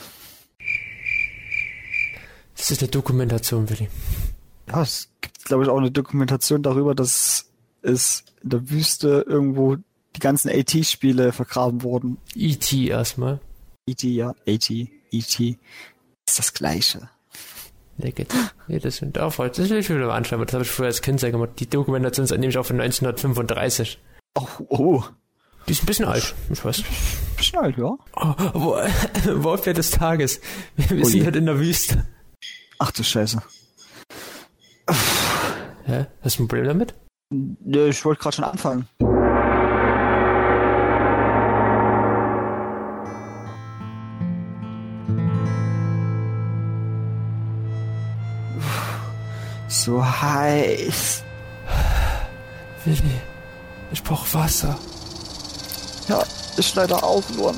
Das 2.56 2.72
ist 2.72 2.82
eine 2.82 2.90
Dokumentation, 2.90 3.70
Willi. 3.70 3.88
Ja, 4.68 4.82
es 4.82 5.08
gibt, 5.20 5.44
glaube 5.44 5.62
ich, 5.62 5.70
auch 5.70 5.78
eine 5.78 5.92
Dokumentation 5.92 6.64
darüber, 6.64 6.94
dass 6.94 7.46
es 7.82 8.24
in 8.42 8.50
der 8.50 8.68
Wüste 8.68 9.24
irgendwo 9.28 9.76
die 9.76 10.20
ganzen 10.20 10.50
AT-Spiele 10.50 11.32
vergraben 11.32 11.82
wurden. 11.82 12.18
E.T. 12.34 12.86
erstmal. 12.86 13.38
E.T., 13.86 14.08
ja, 14.08 14.30
AT, 14.30 14.70
E.T. 14.70 15.58
Ist 16.26 16.38
das 16.38 16.54
gleiche. 16.54 17.08
Lecket. 17.98 18.32
Ja, 18.66 18.78
das 18.78 18.96
sind 18.96 19.18
auch 19.18 19.32
voll. 19.32 19.50
Das 19.50 19.68
will 19.70 19.78
ich 19.78 19.88
wieder 19.88 20.06
mal 20.06 20.16
anschauen, 20.16 20.42
das 20.44 20.54
habe 20.54 20.64
ich 20.64 20.70
früher 20.70 20.86
als 20.86 21.02
Kind 21.02 21.20
sehr 21.20 21.30
gemacht. 21.30 21.50
Die 21.58 21.68
Dokumentation 21.68 22.24
ist 22.24 22.30
nämlich 22.30 22.58
auch 22.58 22.66
von 22.66 22.80
1935. 22.80 24.00
Oh, 24.34 24.46
oh. 24.68 25.04
Die 25.68 25.72
ist 25.72 25.82
ein 25.82 25.86
bisschen 25.86 26.06
alt, 26.06 26.34
ich 26.50 26.64
weiß. 26.64 26.82
Bisschen 27.36 27.58
alt, 27.58 27.76
ja. 27.78 27.96
Oh, 28.16 28.34
wo, 28.54 28.70
Wortwert 29.44 29.76
des 29.76 29.90
Tages. 29.90 30.40
Wir, 30.76 30.90
wir 30.90 31.04
Oh 31.04 31.08
sind 31.08 31.24
halt 31.24 31.36
in 31.36 31.46
der 31.46 31.58
Wüste. 31.58 32.06
Ach 32.78 32.90
du 32.90 33.02
Scheiße. 33.02 33.40
Hä? 35.84 36.06
Hast 36.22 36.38
du 36.38 36.44
ein 36.44 36.48
Problem 36.48 36.66
damit? 36.66 36.94
Ich 37.30 38.04
wollte 38.04 38.22
gerade 38.22 38.36
schon 38.36 38.44
anfangen. 38.44 38.88
So 49.84 50.02
heiß. 50.02 51.22
Willi, 52.86 53.20
ich 53.92 54.02
brauch 54.02 54.24
Wasser. 54.32 54.78
Ja, 56.08 56.22
ich 56.56 56.74
leider 56.74 57.04
auch 57.04 57.22
nur. 57.36 57.54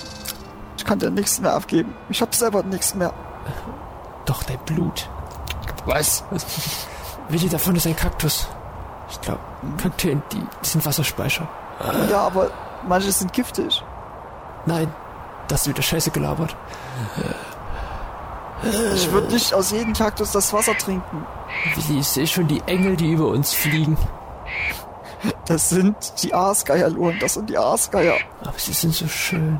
Ich 0.76 0.84
kann 0.84 0.98
dir 0.98 1.10
nichts 1.10 1.38
mehr 1.38 1.52
abgeben. 1.52 1.94
Ich 2.08 2.20
hab 2.20 2.34
selber 2.34 2.64
nichts 2.64 2.96
mehr. 2.96 3.12
Doch, 4.24 4.42
dein 4.42 4.58
Blut. 4.64 5.08
Was? 5.84 6.24
Was? 6.30 6.44
Willi, 7.28 7.48
davon 7.48 7.76
ist 7.76 7.86
ein 7.86 7.94
Kaktus. 7.94 8.48
Ich 9.08 9.20
glaube, 9.20 9.38
Kakteen, 9.80 10.20
die, 10.32 10.40
die 10.40 10.68
sind 10.68 10.84
Wasserspeicher. 10.84 11.46
Ja, 12.10 12.22
aber 12.22 12.50
manche 12.88 13.12
sind 13.12 13.32
giftig. 13.32 13.84
Nein, 14.64 14.92
das 15.46 15.60
ist 15.60 15.68
wieder 15.68 15.82
Scheiße 15.82 16.10
gelabert. 16.10 16.56
Ich 18.94 19.10
würde 19.12 19.32
nicht 19.32 19.52
aus 19.52 19.70
jedem 19.70 19.92
Kaktus 19.92 20.32
das 20.32 20.52
Wasser 20.52 20.76
trinken. 20.76 21.26
Willi, 21.74 22.00
ich 22.00 22.06
sehe 22.08 22.26
schon 22.26 22.48
die 22.48 22.62
Engel, 22.66 22.96
die 22.96 23.12
über 23.12 23.28
uns 23.28 23.52
fliegen. 23.52 23.96
Das 25.46 25.68
sind 25.68 26.22
die 26.22 26.34
Aasgeierlohren. 26.34 27.18
Das 27.20 27.34
sind 27.34 27.50
die 27.50 27.58
Aasgeier. 27.58 28.16
Aber 28.42 28.58
sie 28.58 28.72
sind 28.72 28.94
so 28.94 29.06
schön. 29.08 29.58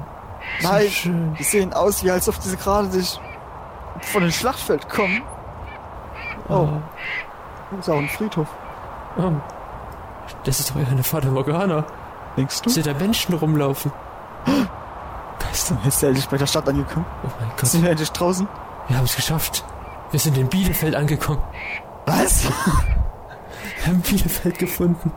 So 0.60 0.68
Nein, 0.68 0.88
schön. 0.90 1.34
die 1.34 1.42
sehen 1.42 1.72
aus, 1.72 2.02
wie 2.04 2.10
als 2.10 2.28
ob 2.28 2.40
diese 2.40 2.56
gerade 2.56 2.88
sich 2.88 3.20
von 4.00 4.22
dem 4.22 4.30
Schlachtfeld 4.30 4.88
kommen. 4.88 5.22
Oh, 6.48 6.68
das 7.72 7.80
ist 7.80 7.88
auch 7.88 7.98
ein 7.98 8.08
Friedhof. 8.08 8.48
Oh. 9.18 9.32
Das 10.44 10.60
ist 10.60 10.70
doch 10.70 10.76
eine 10.76 11.02
Fata 11.02 11.28
Morgana. 11.28 11.84
Denkst 12.36 12.62
Ich 12.66 12.74
sehe 12.74 12.82
da 12.82 12.94
Menschen 12.94 13.34
rumlaufen. 13.34 13.92
Was? 15.50 15.72
Jetzt 15.84 16.02
endlich 16.02 16.28
bei 16.28 16.36
der 16.36 16.46
Stadt 16.46 16.68
angekommen. 16.68 17.06
Oh 17.24 17.28
mein 17.40 17.50
Gott, 17.50 17.66
Sind 17.66 17.82
wir 17.82 17.90
endlich 17.90 18.10
draußen? 18.12 18.46
Wir 18.88 18.96
haben 18.96 19.04
es 19.04 19.16
geschafft. 19.16 19.64
Wir 20.10 20.20
sind 20.20 20.36
in 20.38 20.48
Bielefeld 20.48 20.94
angekommen. 20.94 21.42
Was? 22.06 22.44
Wir 22.44 23.86
haben 23.86 24.00
Bielefeld 24.00 24.58
gefunden. 24.58 25.12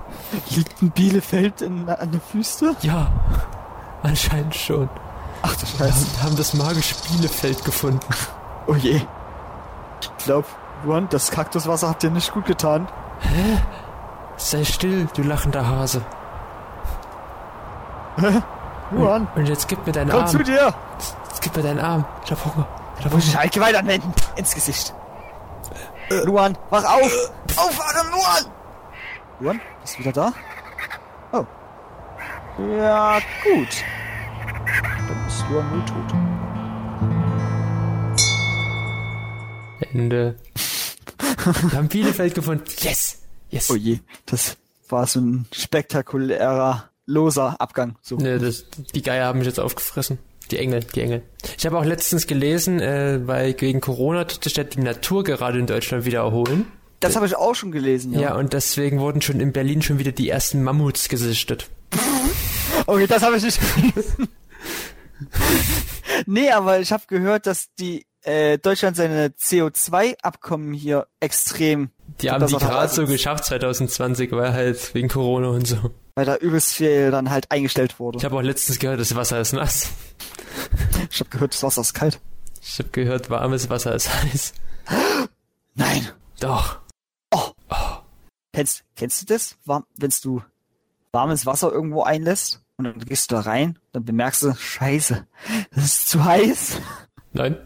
Liegt 0.49 0.81
ein 0.81 0.91
Bielefeld 0.91 1.61
in, 1.61 1.87
an 1.89 2.11
der 2.11 2.21
Wüste? 2.33 2.75
Ja, 2.81 3.07
anscheinend 4.03 4.55
schon. 4.55 4.89
Ach 5.43 5.55
du 5.55 5.61
Wir 5.61 5.87
Scheiße. 5.87 6.05
haben, 6.17 6.23
haben 6.23 6.35
das 6.37 6.53
magische 6.53 6.95
Bielefeld 7.09 7.63
gefunden. 7.63 7.99
Oh 8.67 8.73
je. 8.75 9.01
Ich 10.01 10.25
glaub, 10.25 10.45
Juan, 10.85 11.07
das 11.09 11.31
Kaktuswasser 11.31 11.89
hat 11.89 12.03
dir 12.03 12.09
nicht 12.11 12.33
gut 12.33 12.45
getan. 12.45 12.87
Sei 14.37 14.63
still, 14.63 15.07
du 15.15 15.21
lachender 15.23 15.67
Hase. 15.67 16.01
Juan, 18.91 19.27
Und 19.35 19.45
jetzt 19.47 19.67
gib 19.67 19.85
mir 19.85 19.91
deinen 19.93 20.09
komm 20.09 20.21
Arm. 20.21 20.27
zu 20.27 20.43
dir! 20.43 20.73
Jetzt 21.29 21.41
gib 21.41 21.55
mir 21.55 21.63
deinen 21.63 21.79
Arm. 21.79 22.05
Ich 22.25 22.31
hab 22.31 22.43
Hunger. 22.45 22.67
Hab 23.03 23.13
Muss 23.13 23.27
ich 23.27 23.35
halt 23.35 23.53
Gewalt 23.53 23.75
anwenden. 23.75 24.13
Ins 24.35 24.53
Gesicht. 24.53 24.93
Luan, 26.25 26.57
wach 26.69 26.83
auf! 26.83 27.31
Aufwachen, 27.55 28.11
Luan! 28.11 28.53
Luan, 29.39 29.61
bist 29.81 29.95
du 29.95 29.99
wieder 29.99 30.11
da? 30.11 30.33
Oh. 31.31 31.45
Ja, 32.77 33.19
gut. 33.43 33.83
Dann 35.07 35.27
ist 35.27 35.45
Luan 35.49 35.71
wohl 35.71 35.85
tot. 35.85 36.13
Ende. 39.93 40.35
Wir 41.69 41.77
haben 41.77 41.87
Bielefeld 41.87 42.35
gefunden. 42.35 42.65
Yes! 42.79 43.19
Yes! 43.49 43.69
Oh 43.71 43.75
je, 43.75 43.99
das 44.25 44.57
war 44.89 45.07
so 45.07 45.19
ein 45.19 45.45
spektakulärer, 45.51 46.89
loser 47.05 47.55
Abgang. 47.59 47.95
So. 48.01 48.17
Ne, 48.17 48.39
das, 48.39 48.65
die 48.93 49.01
Geier 49.01 49.27
haben 49.27 49.39
mich 49.39 49.47
jetzt 49.47 49.59
aufgefressen. 49.59 50.19
Die 50.51 50.57
Engel, 50.57 50.81
die 50.95 51.01
Engel. 51.01 51.21
Ich 51.57 51.65
habe 51.65 51.77
auch 51.77 51.85
letztens 51.85 52.25
gelesen, 52.27 52.79
äh, 52.79 53.19
weil 53.27 53.55
wegen 53.59 53.81
Corona 53.81 54.23
tut 54.25 54.43
sich 54.43 54.53
die 54.53 54.79
Natur 54.81 55.23
gerade 55.23 55.59
in 55.59 55.67
Deutschland 55.67 56.05
wieder 56.05 56.19
erholen. 56.19 56.65
Das 56.99 57.15
habe 57.15 57.25
ich 57.25 57.35
auch 57.35 57.55
schon 57.55 57.71
gelesen, 57.71 58.13
Ja. 58.13 58.19
ja. 58.21 58.35
und 58.35 58.53
deswegen 58.53 58.99
wurden 58.99 59.21
schon 59.21 59.39
in 59.39 59.53
Berlin 59.53 59.81
schon 59.81 59.99
wieder 59.99 60.11
die 60.11 60.29
ersten 60.29 60.63
Mammuts 60.63 61.09
gesichtet. 61.09 61.69
Okay, 62.85 63.05
das 63.07 63.21
habe 63.21 63.37
ich 63.37 63.43
nicht 63.43 63.59
gelesen. 63.75 64.29
nee, 66.25 66.49
aber 66.49 66.79
ich 66.79 66.91
habe 66.91 67.03
gehört, 67.07 67.45
dass 67.45 67.67
die 67.77 68.05
äh, 68.23 68.57
Deutschland 68.57 68.95
seine 68.97 69.27
CO2-Abkommen 69.29 70.73
hier 70.73 71.07
extrem, 71.19 71.89
Die 72.21 72.31
haben 72.31 72.45
die 72.45 72.53
gerade 72.55 72.93
so 72.93 73.05
geschafft 73.05 73.45
2020, 73.45 74.31
weil 74.31 74.53
halt 74.53 74.93
wegen 74.93 75.07
Corona 75.07 75.49
und 75.49 75.67
so. 75.67 75.91
weil 76.15 76.25
da 76.25 76.35
übelst 76.35 76.73
viel 76.73 77.11
dann 77.11 77.29
halt 77.29 77.49
eingestellt 77.49 77.99
wurde. 77.99 78.17
Ich 78.17 78.25
habe 78.25 78.35
auch 78.35 78.41
letztens 78.41 78.79
gehört, 78.79 78.99
das 78.99 79.15
Wasser 79.15 79.39
ist 79.39 79.53
nass. 79.53 79.89
Ich 81.09 81.19
habe 81.19 81.29
gehört, 81.29 81.53
das 81.53 81.63
Wasser 81.63 81.81
ist 81.81 81.93
kalt. 81.93 82.19
Ich 82.61 82.77
habe 82.79 82.89
gehört, 82.89 83.29
warmes 83.29 83.69
Wasser 83.69 83.95
ist 83.95 84.09
heiß. 84.23 84.53
Nein. 85.75 86.09
Doch. 86.39 86.79
Kennst, 88.53 88.83
kennst 88.95 89.21
du 89.21 89.25
das? 89.33 89.57
Wenn 89.65 90.11
du 90.21 90.41
warmes 91.11 91.45
Wasser 91.45 91.71
irgendwo 91.71 92.03
einlässt 92.03 92.61
und 92.77 92.85
dann 92.85 92.99
gehst 92.99 93.31
du 93.31 93.35
da 93.35 93.41
rein, 93.41 93.79
dann 93.93 94.03
bemerkst 94.03 94.43
du, 94.43 94.53
scheiße, 94.53 95.25
das 95.73 95.83
ist 95.85 96.09
zu 96.09 96.25
heiß. 96.25 96.77
Nein? 97.31 97.57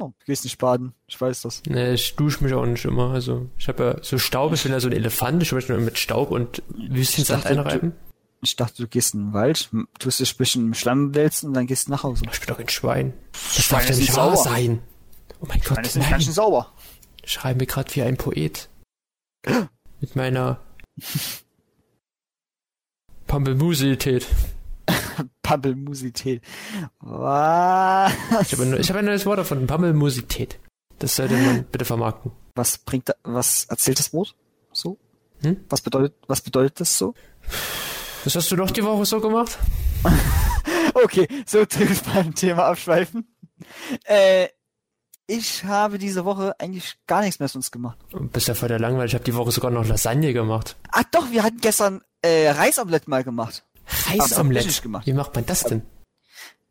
Oh, 0.00 0.12
du 0.18 0.24
gehst 0.26 0.44
nicht 0.44 0.58
baden, 0.58 0.92
ich 1.06 1.20
weiß 1.20 1.42
das. 1.42 1.62
Ne, 1.66 1.92
ich 1.94 2.16
dusche 2.16 2.42
mich 2.42 2.52
auch 2.52 2.66
nicht 2.66 2.84
immer. 2.84 3.10
Also 3.12 3.48
ich 3.58 3.68
habe 3.68 3.84
ja 3.84 3.96
so 4.02 4.18
Staub, 4.18 4.52
ich 4.52 4.62
bin 4.64 4.72
ja 4.72 4.80
so 4.80 4.88
ein 4.88 4.92
Elefant, 4.92 5.42
ich 5.42 5.52
möchte 5.52 5.72
nur 5.72 5.80
mit 5.80 5.98
Staub 5.98 6.30
und 6.32 6.62
Wüstensand 6.68 7.46
einreiben. 7.46 7.92
Ich 8.42 8.56
dachte, 8.56 8.82
du 8.82 8.88
gehst 8.88 9.14
in 9.14 9.20
den 9.28 9.32
Wald, 9.32 9.70
tust 9.98 10.20
dich 10.20 10.34
ein 10.34 10.36
bisschen 10.36 10.66
im 10.66 10.74
Schlamm 10.74 11.14
wälzen 11.14 11.48
und 11.48 11.54
dann 11.54 11.66
gehst 11.66 11.86
du 11.86 11.92
nach 11.92 12.02
Hause. 12.02 12.24
Ich 12.30 12.40
bin 12.40 12.48
doch 12.48 12.58
ein 12.58 12.68
Schwein. 12.68 13.14
Das 13.32 13.64
Schweine 13.64 13.86
darf 13.86 13.90
ja 13.94 13.96
nicht 14.00 14.16
wahr 14.16 14.36
sauber. 14.36 14.50
sein. 14.50 14.82
Oh 15.40 15.46
mein 15.48 15.60
Gott, 15.60 15.78
Dann 15.78 15.84
ist 15.84 15.94
nicht 15.96 16.02
nein. 16.04 16.10
ganz 16.10 16.24
schön 16.24 16.32
sauber. 16.34 16.72
Ich 17.22 17.32
schreibe 17.32 17.60
mir 17.60 17.66
gerade 17.66 17.94
wie 17.94 18.02
ein 18.02 18.16
Poet. 18.18 18.68
Mit 20.00 20.16
meiner 20.16 20.60
Pampelmusität. 23.26 24.26
Pampelmusität. 25.42 26.42
Was? 27.00 28.12
Ich 28.42 28.52
habe 28.52 28.62
ein, 28.62 28.80
ich 28.80 28.88
habe 28.88 28.98
ein 29.00 29.04
neues 29.04 29.26
Wort 29.26 29.38
davon, 29.38 29.66
Pampelmusität. 29.66 30.58
Das 30.98 31.16
sollte 31.16 31.34
man 31.34 31.64
bitte 31.72 31.84
vermarkten. 31.84 32.32
Was 32.54 32.78
bringt 32.78 33.08
da, 33.08 33.14
was 33.24 33.64
erzählt 33.64 33.98
das 33.98 34.12
Wort? 34.12 34.34
So? 34.72 34.98
Hm? 35.42 35.64
Was 35.68 35.80
bedeutet, 35.80 36.14
was 36.28 36.40
bedeutet 36.40 36.80
das 36.80 36.96
so? 36.96 37.14
Was 38.24 38.34
hast 38.36 38.50
du 38.50 38.56
noch 38.56 38.70
die 38.70 38.84
Woche 38.84 39.04
so 39.04 39.20
gemacht? 39.20 39.58
Okay, 40.94 41.26
so 41.44 41.64
tief 41.64 42.02
beim 42.04 42.34
Thema 42.34 42.66
abschweifen. 42.66 43.26
Äh, 44.04 44.48
ich 45.26 45.64
habe 45.64 45.98
diese 45.98 46.24
Woche 46.24 46.54
eigentlich 46.60 46.96
gar 47.06 47.22
nichts 47.22 47.40
mehr 47.40 47.48
sonst 47.48 47.70
gemacht. 47.72 47.98
Du 48.10 48.20
bist 48.28 48.46
ja 48.46 48.54
voll 48.54 48.68
der 48.68 48.78
langweilig. 48.78 49.10
Ich 49.10 49.14
habe 49.14 49.24
die 49.24 49.34
Woche 49.34 49.50
sogar 49.50 49.70
noch 49.70 49.86
Lasagne 49.86 50.32
gemacht. 50.32 50.76
Ach 50.92 51.02
doch, 51.10 51.30
wir 51.30 51.42
hatten 51.42 51.60
gestern 51.60 52.02
äh, 52.22 52.50
Reisomelett 52.50 53.08
mal 53.08 53.24
gemacht. 53.24 53.64
Reisomelett. 53.86 54.82
Wie 55.04 55.12
macht 55.12 55.34
man 55.34 55.46
das 55.46 55.62
denn? 55.64 55.82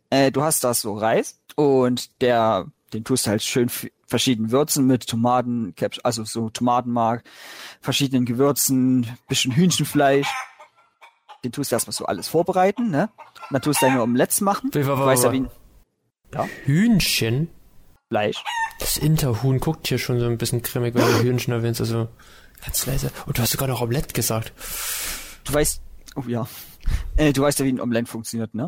Äh, 0.10 0.32
du 0.32 0.44
hast 0.44 0.64
da 0.64 0.74
so 0.74 0.94
Reis 0.96 1.40
und 1.56 2.22
der, 2.22 2.68
den 2.94 3.04
tust 3.04 3.26
du 3.26 3.32
halt 3.32 3.42
schön 3.44 3.70
verschiedenen 4.08 4.52
Würzen 4.52 4.86
mit 4.86 5.08
Tomaten, 5.08 5.74
also 6.04 6.24
so 6.24 6.50
Tomatenmark, 6.50 7.24
verschiedenen 7.82 8.26
Gewürzen, 8.26 9.08
bisschen 9.28 9.56
Hühnchenfleisch. 9.56 10.28
Den 11.44 11.52
tust 11.52 11.72
du 11.72 11.76
erstmal 11.76 11.94
so 11.94 12.06
alles 12.06 12.28
vorbereiten, 12.28 12.90
ne? 12.92 13.10
Und 13.18 13.54
dann 13.54 13.62
tust 13.62 13.82
du 13.82 13.88
deine 13.88 14.02
Omelettes 14.04 14.40
machen. 14.42 14.70
Wie, 14.74 14.86
wa- 14.88 14.96
Du 14.96 15.00
wa- 15.02 15.06
weißt 15.08 15.24
ja, 15.26 15.30
wa- 15.34 15.34
wie 15.34 15.40
ein 15.40 16.46
Hühnchen? 16.66 17.50
Fleisch. 18.10 18.44
Das 18.80 18.98
Interhuhn 18.98 19.60
guckt 19.60 19.88
hier 19.88 19.98
schon 19.98 20.20
so 20.20 20.26
ein 20.28 20.38
bisschen 20.38 20.62
grimmig, 20.62 20.94
wenn 20.94 21.02
du 21.06 21.20
Hühnchen 21.24 21.54
erwähnst. 21.54 21.82
Also 21.82 22.08
ganz 22.64 22.86
leise. 22.86 23.12
Und 23.26 23.38
du 23.38 23.42
hast 23.42 23.52
sogar 23.52 23.68
noch 23.68 23.82
Omelette 23.82 24.14
gesagt. 24.14 24.54
Du 25.44 25.54
weißt, 25.54 25.82
oh 26.16 26.24
ja. 26.28 26.48
Äh, 27.18 27.34
du 27.34 27.42
weißt 27.42 27.60
ja, 27.60 27.66
wie 27.66 27.74
ein 27.74 27.82
Omelett 27.82 28.10
funktioniert, 28.10 28.54
ne? 28.54 28.68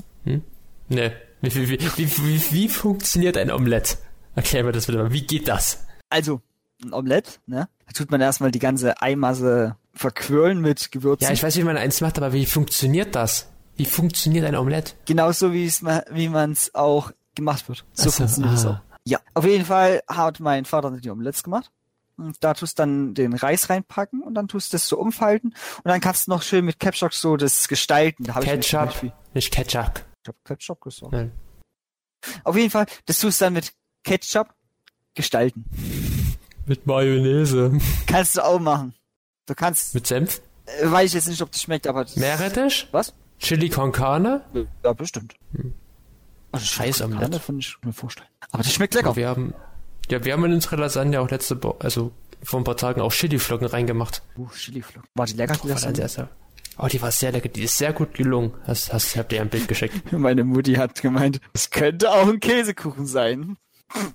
Ne. 0.90 1.14
Wie, 1.42 1.70
wie, 1.70 1.80
wie, 1.80 2.52
wie, 2.52 2.70
funktioniert 2.70 3.38
ein 3.38 3.52
Omelett? 3.52 3.98
Erklär 4.36 4.64
mir 4.64 4.72
das 4.72 4.88
bitte 4.88 5.00
mal. 5.00 5.12
Wie 5.12 5.26
geht 5.26 5.48
das? 5.48 5.86
Also, 6.10 6.42
ein 6.84 6.94
Omelett, 6.94 7.40
ne? 7.46 7.68
Da 7.86 7.94
tut 7.94 8.12
man 8.12 8.22
erstmal 8.22 8.52
die 8.52 8.60
ganze 8.60 9.02
Eimasse 9.02 9.76
verquirlen 9.94 10.62
mit 10.62 10.92
Gewürzen. 10.92 11.26
Ja, 11.28 11.34
ich 11.34 11.44
weiß, 11.44 11.56
wie 11.58 11.64
man 11.64 11.78
eins 11.78 12.02
macht, 12.02 12.18
aber 12.18 12.34
wie 12.34 12.46
funktioniert 12.46 13.16
das? 13.16 13.50
Wie 13.78 13.86
funktioniert 13.86 14.46
ein 14.46 14.56
Omelett? 14.56 14.96
Genauso 15.06 15.54
wie 15.54 15.66
es 15.66 15.82
ma- 15.82 16.04
wie 16.10 16.30
man 16.30 16.52
es 16.52 16.74
auch 16.74 17.12
gemacht 17.36 17.68
wird. 17.68 17.86
So 17.94 18.06
so, 18.06 18.12
funktioniert 18.12 18.54
es 18.56 18.66
ah. 18.66 18.70
auch. 18.72 18.96
Ja, 19.08 19.20
auf 19.34 19.46
jeden 19.46 19.66
Fall 19.66 20.02
hat 20.08 20.40
mein 20.40 20.66
Vater 20.66 20.92
die 20.92 21.10
Omelettes 21.10 21.44
gemacht. 21.44 21.72
Und 22.18 22.38
da 22.44 22.54
tust 22.54 22.80
dann 22.80 23.14
den 23.14 23.34
Reis 23.34 23.70
reinpacken 23.70 24.22
und 24.24 24.36
dann 24.36 24.48
tust 24.48 24.72
du 24.72 24.76
das 24.78 24.88
so 24.88 24.98
umfalten 24.98 25.50
und 25.50 25.86
dann 25.86 26.00
kannst 26.00 26.28
du 26.28 26.32
noch 26.32 26.42
schön 26.44 26.64
mit 26.64 26.80
Ketchup 26.80 27.14
so 27.14 27.36
das 27.36 27.68
gestalten. 27.68 28.24
Da 28.24 28.40
Ketchup, 28.40 29.04
nicht 29.34 29.52
Ketchup. 29.52 30.06
Ich 30.24 30.30
hab 30.30 30.46
Ketchup 30.46 30.82
gesagt. 30.82 31.12
Nein. 31.12 31.32
Auf 32.46 32.56
jeden 32.56 32.70
Fall, 32.72 32.86
das 33.06 33.20
tust 33.20 33.42
du 33.42 33.46
dann 33.46 33.54
mit 33.54 33.74
Ketchup 34.04 34.48
gestalten. 35.14 35.66
Mit 36.66 36.88
Mayonnaise. 36.88 37.78
Kannst 38.08 38.38
du 38.38 38.46
auch 38.46 38.60
machen. 38.60 38.94
Du 39.46 39.54
kannst, 39.54 39.94
Mit 39.94 40.08
Senf? 40.08 40.42
äh, 40.66 40.90
weiß 40.90 41.10
ich 41.10 41.14
jetzt 41.14 41.28
nicht, 41.28 41.42
ob 41.42 41.52
das 41.52 41.62
schmeckt, 41.62 41.86
aber 41.86 42.04
das, 42.06 42.16
Meerrettich? 42.16 42.88
was? 42.92 43.14
Chili 43.40 43.70
con 43.70 43.92
carne? 43.92 44.44
Ja, 44.84 44.94
bestimmt. 44.94 45.36
Also 46.52 46.66
Scheiß 46.66 47.02
Omelette 47.02 47.26
Omelette. 47.26 47.40
von 47.44 47.60
ich 47.60 47.76
mir 47.84 47.92
vorstellen. 47.94 48.30
Aber 48.52 48.64
das 48.64 48.72
schmeckt 48.74 48.94
lecker. 48.94 49.10
Aber 49.10 49.18
wir 49.18 49.28
haben, 49.28 49.54
ja, 50.10 50.24
wir 50.24 50.34
haben 50.34 50.46
in 50.46 50.54
unsere 50.54 50.76
Lasagne 50.78 51.20
auch 51.20 51.30
letzte, 51.30 51.56
Bo 51.56 51.76
also 51.80 52.12
vor 52.44 52.60
ein 52.60 52.64
paar 52.64 52.78
Tagen 52.78 53.02
auch 53.02 53.12
Chiliflocken 53.12 53.68
reingemacht. 53.68 54.22
Uh, 54.38 54.48
Chiliflocken. 54.50 55.10
War 55.16 55.26
die 55.26 55.34
lecker, 55.34 55.54
die 55.64 55.70
War 55.70 55.80
dann 55.80 55.94
Lasagne? 55.96 56.30
oh, 56.78 56.88
die 56.88 57.02
war 57.02 57.12
sehr 57.12 57.32
lecker. 57.32 57.50
Die 57.50 57.64
ist 57.64 57.78
sehr 57.78 57.94
gut 57.94 58.14
gelungen. 58.14 58.54
Hast, 58.64 58.94
hast, 58.94 59.16
habt 59.16 59.34
ihr 59.34 59.42
ein 59.42 59.50
Bild 59.50 59.68
geschickt. 59.68 60.12
Meine 60.12 60.44
Mutti 60.44 60.74
hat 60.76 61.02
gemeint, 61.02 61.40
es 61.54 61.70
könnte 61.70 62.12
auch 62.12 62.28
ein 62.28 62.40
Käsekuchen 62.40 63.06
sein. 63.06 63.58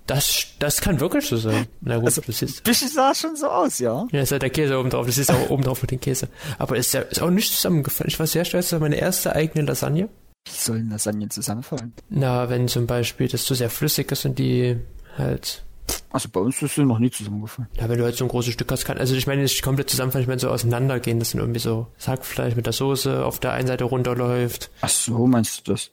Das, 0.05 0.47
das 0.59 0.81
kann 0.81 0.99
wirklich 0.99 1.25
so 1.25 1.37
sein. 1.37 1.65
Na 1.79 1.95
gut, 1.95 2.05
Also- 2.07 2.21
das 2.21 2.41
ist, 2.41 2.63
Bisschen 2.63 2.89
sah 2.89 3.15
schon 3.15 3.35
so 3.35 3.47
aus, 3.47 3.79
ja. 3.79 4.05
ja, 4.11 4.21
ist 4.21 4.31
halt 4.31 4.41
der 4.43 4.49
Käse 4.49 4.77
oben 4.77 4.89
drauf. 4.89 5.05
Das 5.07 5.17
ist 5.17 5.31
auch 5.31 5.49
oben 5.49 5.63
drauf 5.63 5.81
mit 5.81 5.91
dem 5.91 5.99
Käse. 5.99 6.27
Aber 6.59 6.75
ist 6.77 6.93
ja, 6.93 7.01
ist 7.01 7.21
auch 7.21 7.29
nicht 7.29 7.53
zusammengefallen. 7.53 8.09
Ich 8.09 8.19
war 8.19 8.27
sehr 8.27 8.45
stolz, 8.45 8.65
das 8.69 8.73
war 8.73 8.87
meine 8.87 8.97
erste 8.97 9.33
eigene 9.35 9.65
Lasagne. 9.65 10.09
Wie 10.47 10.51
sollen 10.51 10.89
Lasagnen 10.89 11.29
zusammenfallen? 11.29 11.93
Na, 12.09 12.49
wenn 12.49 12.67
zum 12.67 12.85
Beispiel 12.85 13.27
das 13.27 13.43
zu 13.43 13.53
sehr 13.55 13.69
flüssig 13.69 14.11
ist 14.11 14.25
und 14.25 14.37
die 14.39 14.77
halt, 15.17 15.63
Also 16.11 16.29
bei 16.29 16.39
uns 16.39 16.61
ist 16.61 16.75
sie 16.75 16.83
noch 16.83 16.99
nie 16.99 17.09
zusammengefallen. 17.11 17.69
ja, 17.75 17.87
wenn 17.89 17.97
du 17.97 18.03
halt 18.03 18.15
so 18.15 18.25
ein 18.25 18.29
großes 18.29 18.53
Stück 18.53 18.71
hast, 18.71 18.85
kann, 18.85 18.97
also 18.97 19.15
ich 19.15 19.27
meine 19.27 19.41
nicht 19.41 19.61
komplett 19.63 19.89
zusammenfallen, 19.89 20.23
ich 20.23 20.27
meine 20.27 20.39
so 20.39 20.49
auseinandergehen, 20.49 21.19
dass 21.19 21.31
dann 21.31 21.41
irgendwie 21.41 21.59
so 21.59 21.87
Sackfleisch 21.97 22.55
mit 22.55 22.65
der 22.65 22.73
Soße 22.73 23.23
auf 23.25 23.39
der 23.39 23.53
einen 23.53 23.67
Seite 23.67 23.85
runterläuft. 23.85 24.69
Ach 24.81 24.89
so, 24.89 25.27
meinst 25.27 25.67
du 25.67 25.73
das? 25.73 25.91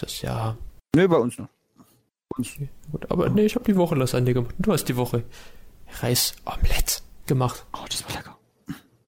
Das 0.00 0.12
ist 0.12 0.22
ja, 0.22 0.56
Nö, 0.94 1.08
bei 1.08 1.16
uns 1.16 1.38
noch. 1.38 1.48
Bei 2.28 2.36
uns. 2.38 2.50
gut. 2.90 3.10
Aber 3.10 3.28
nee, 3.28 3.44
ich 3.46 3.54
habe 3.54 3.64
die 3.64 3.76
Woche 3.76 3.94
Lasagne 3.94 4.32
gemacht. 4.34 4.54
Du 4.58 4.72
hast 4.72 4.84
die 4.84 4.96
Woche 4.96 5.24
Reisomelett 6.00 7.02
gemacht. 7.26 7.64
Oh, 7.72 7.84
das 7.88 8.04
war 8.04 8.16
lecker. 8.16 8.36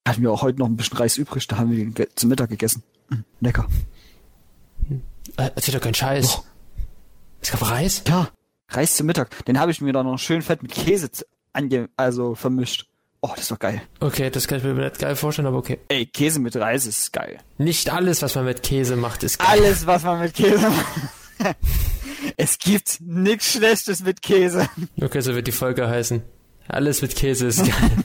Hatten 0.06 0.22
wir 0.22 0.32
auch 0.32 0.42
heute 0.42 0.58
noch 0.58 0.66
ein 0.66 0.76
bisschen 0.76 0.98
Reis 0.98 1.16
übrig, 1.18 1.46
da 1.48 1.58
haben 1.58 1.70
wir 1.70 2.16
zum 2.16 2.30
Mittag 2.30 2.48
gegessen. 2.50 2.82
Mm, 3.10 3.16
Lecker. 3.40 3.66
Äh, 5.36 5.50
erzähl 5.54 5.74
doch 5.74 5.80
keinen 5.82 5.94
Scheiß. 5.94 6.26
Doch. 6.36 6.44
Es 7.40 7.50
gab 7.50 7.70
Reis? 7.70 8.02
Ja. 8.08 8.28
Reis 8.70 8.96
zum 8.96 9.06
Mittag. 9.06 9.44
Den 9.46 9.58
habe 9.58 9.70
ich 9.70 9.80
mir 9.80 9.92
dann 9.92 10.06
noch 10.06 10.18
schön 10.18 10.42
fett 10.42 10.62
mit 10.62 10.72
Käse 10.72 11.10
ange 11.52 11.88
also 11.96 12.34
vermischt. 12.34 12.86
Oh, 13.20 13.30
das 13.34 13.50
war 13.50 13.58
geil. 13.58 13.82
Okay, 13.98 14.30
das 14.30 14.46
kann 14.46 14.58
ich 14.58 14.64
mir 14.64 14.74
nicht 14.74 15.00
geil 15.00 15.16
vorstellen, 15.16 15.48
aber 15.48 15.58
okay. 15.58 15.80
Ey, 15.88 16.06
Käse 16.06 16.38
mit 16.38 16.54
Reis 16.54 16.86
ist 16.86 17.12
geil. 17.12 17.38
Nicht 17.56 17.90
alles, 17.90 18.22
was 18.22 18.36
man 18.36 18.44
mit 18.44 18.62
Käse 18.62 18.94
macht, 18.94 19.24
ist 19.24 19.38
geil. 19.38 19.48
Alles, 19.48 19.86
was 19.86 20.04
man 20.04 20.20
mit 20.20 20.34
Käse 20.34 20.70
macht. 20.70 21.56
es 22.36 22.58
gibt 22.58 23.00
nichts 23.00 23.52
Schlechtes 23.52 24.04
mit 24.04 24.22
Käse. 24.22 24.68
Okay, 25.00 25.20
so 25.20 25.34
wird 25.34 25.48
die 25.48 25.52
Folge 25.52 25.88
heißen. 25.88 26.22
Alles 26.68 27.02
mit 27.02 27.16
Käse 27.16 27.46
ist 27.48 27.58
geil. 27.64 27.90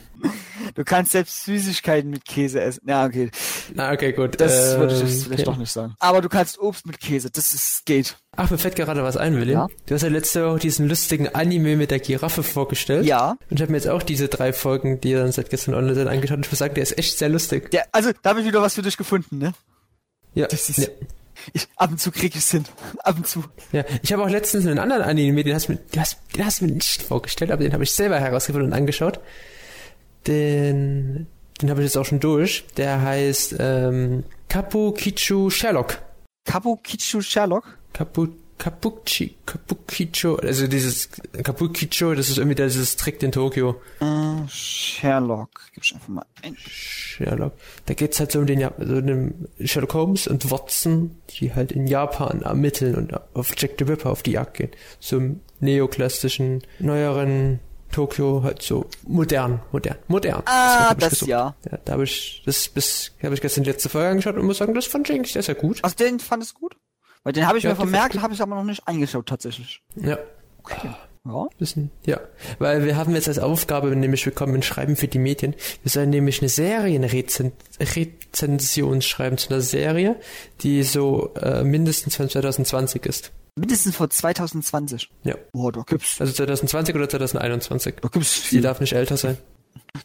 Du 0.74 0.82
kannst 0.84 1.12
selbst 1.12 1.44
Süßigkeiten 1.44 2.10
mit 2.10 2.24
Käse 2.24 2.60
essen. 2.60 2.82
Ja, 2.88 3.04
okay. 3.06 3.30
Na, 3.74 3.92
okay, 3.92 4.12
gut. 4.12 4.40
Das 4.40 4.76
würde 4.76 4.94
ich 4.94 5.00
Ähm, 5.00 5.06
jetzt 5.06 5.24
vielleicht 5.24 5.40
okay. 5.40 5.50
doch 5.52 5.56
nicht 5.56 5.70
sagen. 5.72 5.94
Aber 6.00 6.20
du 6.20 6.28
kannst 6.28 6.58
Obst 6.58 6.86
mit 6.86 6.98
Käse. 7.00 7.30
Das 7.30 7.54
ist, 7.54 7.86
geht. 7.86 8.16
Ach, 8.36 8.50
mir 8.50 8.58
fällt 8.58 8.74
gerade 8.74 9.02
was 9.04 9.16
ein, 9.16 9.36
Willi. 9.36 9.52
Ja? 9.52 9.68
Du 9.86 9.94
hast 9.94 10.02
ja 10.02 10.08
letzte 10.08 10.44
Woche 10.48 10.58
diesen 10.58 10.88
lustigen 10.88 11.28
Anime 11.34 11.76
mit 11.76 11.90
der 11.92 12.00
Giraffe 12.00 12.42
vorgestellt. 12.42 13.06
Ja. 13.06 13.36
Und 13.50 13.56
ich 13.58 13.62
habe 13.62 13.70
mir 13.70 13.78
jetzt 13.78 13.88
auch 13.88 14.02
diese 14.02 14.28
drei 14.28 14.52
Folgen, 14.52 15.00
die 15.00 15.12
dann 15.12 15.30
seit 15.30 15.50
gestern 15.50 15.74
online 15.74 15.94
sind, 15.94 16.08
angeschaut 16.08 16.38
und 16.38 16.46
ich 16.46 16.50
muss 16.52 16.58
sagen, 16.58 16.74
der 16.74 16.82
ist 16.82 16.98
echt 16.98 17.16
sehr 17.18 17.28
lustig. 17.28 17.70
Der, 17.70 17.86
also, 17.92 18.10
da 18.22 18.30
habe 18.30 18.40
ich 18.40 18.46
wieder 18.46 18.60
was 18.60 18.74
für 18.74 18.82
dich 18.82 18.96
gefunden, 18.96 19.38
ne? 19.38 19.52
Ja, 20.34 20.46
Das 20.48 20.68
ist- 20.68 20.78
ja, 20.78 20.88
Ich, 21.52 21.68
ab 21.76 21.90
und 21.92 22.00
zu 22.00 22.10
krieg 22.10 22.34
ich's 22.34 22.50
hin. 22.50 22.64
Ab 23.04 23.16
und 23.16 23.26
zu. 23.28 23.44
ja. 23.72 23.84
Ich 24.02 24.12
habe 24.12 24.24
auch 24.24 24.28
letztens 24.30 24.66
einen 24.66 24.78
anderen 24.80 25.02
Anime, 25.02 25.44
den 25.44 25.54
hast 25.54 25.68
du 25.68 25.72
mir, 25.72 25.78
den 25.78 26.00
hast, 26.00 26.18
den 26.36 26.44
hast 26.44 26.60
du 26.60 26.64
mir 26.66 26.72
nicht 26.72 27.02
vorgestellt, 27.02 27.50
aber 27.52 27.62
den 27.62 27.72
habe 27.72 27.84
ich 27.84 27.92
selber 27.92 28.18
herausgefunden 28.18 28.70
und 28.72 28.76
angeschaut. 28.76 29.20
Den, 30.26 31.26
den 31.60 31.70
habe 31.70 31.80
ich 31.80 31.86
jetzt 31.86 31.96
auch 31.96 32.04
schon 32.06 32.20
durch. 32.20 32.64
Der 32.76 33.00
heißt 33.02 33.56
ähm, 33.58 34.24
Kapukichu 34.48 35.50
Sherlock. 35.50 35.98
Kabukicho 36.44 37.20
Sherlock? 37.20 37.78
Kapu, 37.92 38.28
Kapuchi, 38.58 39.34
Kapukicho, 39.46 40.36
also 40.36 40.66
dieses 40.68 41.08
Kapukicho, 41.42 42.14
das 42.14 42.28
ist 42.28 42.38
irgendwie 42.38 42.54
dieses 42.54 42.96
Trick 42.96 43.22
in 43.22 43.32
Tokio. 43.32 43.80
Äh, 44.00 44.46
Sherlock. 44.48 45.50
Gib 45.74 45.84
ich 45.84 45.94
einfach 45.94 46.08
mal 46.08 46.24
ein. 46.42 46.56
Sherlock. 46.58 47.52
Da 47.86 47.94
geht's 47.94 48.20
halt 48.20 48.32
so 48.32 48.38
um 48.38 48.46
den 48.46 48.60
Ja- 48.60 48.72
so 48.78 48.96
einem 48.96 49.48
Sherlock 49.64 49.94
Holmes 49.94 50.26
und 50.28 50.50
Watson, 50.50 51.16
die 51.30 51.52
halt 51.54 51.72
in 51.72 51.86
Japan 51.86 52.42
ermitteln 52.42 52.94
und 52.94 53.12
auf 53.34 53.52
Jack 53.56 53.72
the 53.78 53.84
Ripper 53.84 54.10
auf 54.10 54.22
die 54.22 54.32
Jagd 54.32 54.56
gehen. 54.58 54.70
So 55.00 55.16
im 55.18 55.40
neoklassischen, 55.60 56.62
neueren 56.78 57.58
Tokio, 57.94 58.42
halt 58.42 58.60
so 58.60 58.86
modern, 59.06 59.60
modern, 59.70 59.96
modern. 60.08 60.42
Ah, 60.46 60.94
das 60.94 61.10
gesucht. 61.10 61.28
ja. 61.28 61.54
ja. 61.70 61.78
Da 61.84 61.92
habe 61.92 62.02
ich, 62.02 62.42
das 62.44 62.66
bis, 62.68 63.12
habe 63.22 63.34
ich 63.34 63.40
gestern 63.40 63.62
die 63.62 63.70
letzte 63.70 63.88
Folge 63.88 64.08
angeschaut 64.08 64.34
und 64.36 64.44
muss 64.44 64.58
sagen, 64.58 64.74
das 64.74 64.86
fand 64.86 65.08
ich 65.08 65.14
eigentlich 65.14 65.32
sehr, 65.32 65.44
sehr 65.44 65.54
gut. 65.54 65.78
Also 65.82 65.94
den 65.94 66.18
fand 66.18 66.42
es 66.42 66.54
gut? 66.54 66.74
Weil 67.22 67.32
den 67.32 67.46
habe 67.46 67.56
ich 67.56 67.62
Ja, 67.64 67.70
mir 67.70 67.76
vermerkt, 67.76 68.20
habe 68.20 68.34
ich 68.34 68.42
aber 68.42 68.56
noch 68.56 68.64
nicht 68.64 68.88
angeschaut 68.88 69.26
tatsächlich. 69.26 69.80
Ja. 69.94 70.18
Ja. 70.82 70.98
Bisschen, 71.56 71.92
ja. 72.04 72.18
Weil 72.58 72.84
wir 72.84 72.96
haben 72.96 73.14
jetzt 73.14 73.28
als 73.28 73.38
Aufgabe 73.38 73.94
nämlich 73.94 74.24
bekommen, 74.24 74.56
ein 74.56 74.62
Schreiben 74.62 74.96
für 74.96 75.06
die 75.08 75.18
Medien. 75.20 75.54
Wir 75.82 75.90
sollen 75.90 76.10
nämlich 76.10 76.40
eine 76.42 76.48
Serienrezension 76.50 79.00
schreiben 79.02 79.38
zu 79.38 79.48
einer 79.50 79.60
Serie, 79.62 80.16
die 80.62 80.82
so 80.82 81.32
äh, 81.40 81.62
mindestens 81.64 82.16
von 82.16 82.28
2020 82.28 83.06
ist. 83.06 83.30
Mindestens 83.56 83.96
vor 83.96 84.10
2020. 84.10 85.10
Ja. 85.22 85.36
Boah, 85.52 85.70
da 85.70 85.82
gibt's, 85.82 86.20
Also 86.20 86.32
2020 86.32 86.94
oder 86.94 87.08
2021. 87.08 87.94
da 88.02 88.08
gibt's 88.08 88.34
Die 88.42 88.48
viel. 88.48 88.62
darf 88.62 88.80
nicht 88.80 88.92
älter 88.94 89.16
sein. 89.16 89.38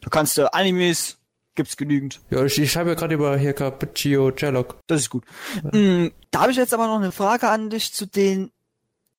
Du 0.01 0.09
kannst 0.09 0.37
äh, 0.37 0.45
Animes, 0.51 1.17
gibt's 1.55 1.75
genügend. 1.75 2.19
Ja, 2.29 2.43
ich, 2.45 2.59
ich 2.59 2.71
schreibe 2.71 2.89
ja 2.91 2.95
gerade 2.95 3.15
über 3.15 3.37
hier 3.37 3.53
Cappuccino 3.53 4.31
Sherlock. 4.35 4.77
Das 4.87 5.01
ist 5.01 5.09
gut. 5.09 5.23
Mm, 5.71 6.07
da 6.31 6.41
habe 6.41 6.51
ich 6.51 6.57
jetzt 6.57 6.73
aber 6.73 6.85
noch 6.87 6.97
eine 6.97 7.11
Frage 7.11 7.49
an 7.49 7.69
dich 7.71 7.91
zu 7.93 8.05
den 8.05 8.51